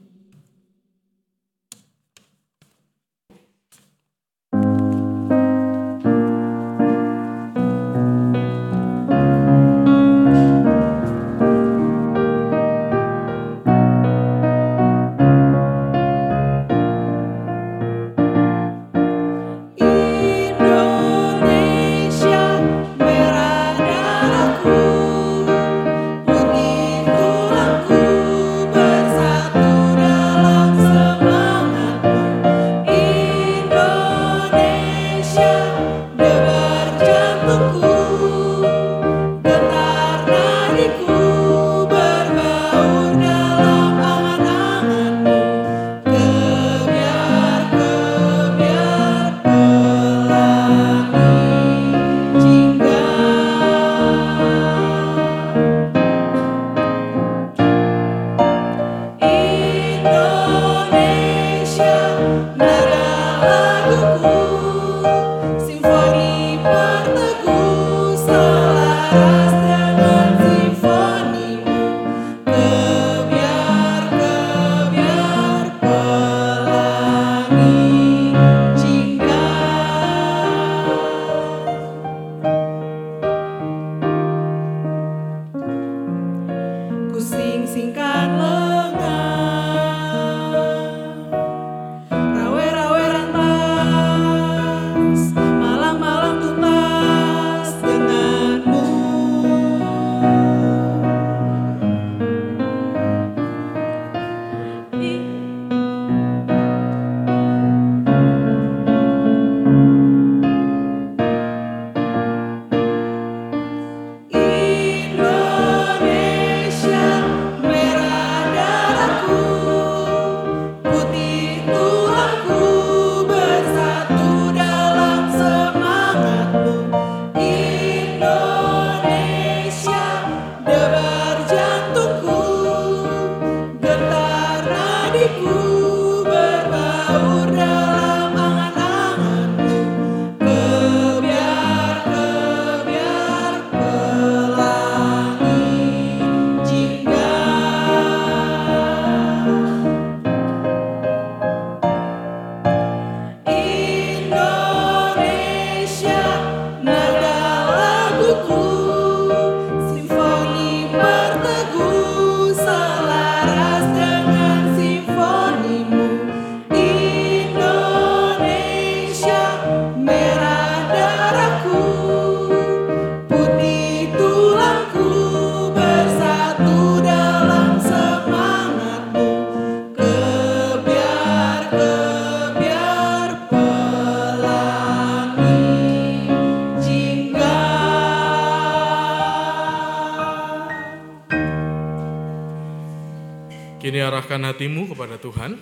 [195.23, 195.55] Tuhan.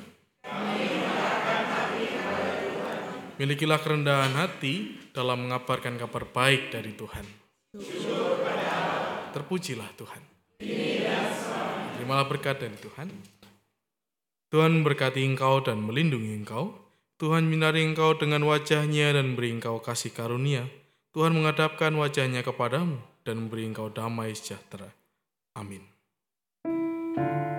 [3.37, 7.25] Milikilah kerendahan hati dalam mengabarkan kabar baik dari Tuhan.
[9.37, 10.21] Terpujilah Tuhan.
[11.93, 13.13] Terimalah berkat dari Tuhan.
[14.49, 16.73] Tuhan berkati engkau dan melindungi engkau.
[17.21, 20.65] Tuhan minari engkau dengan wajahnya dan beri engkau kasih karunia.
[21.13, 24.89] Tuhan menghadapkan wajahnya kepadamu dan memberi engkau damai sejahtera.
[25.53, 25.85] Amin.
[27.11, 27.50] Thank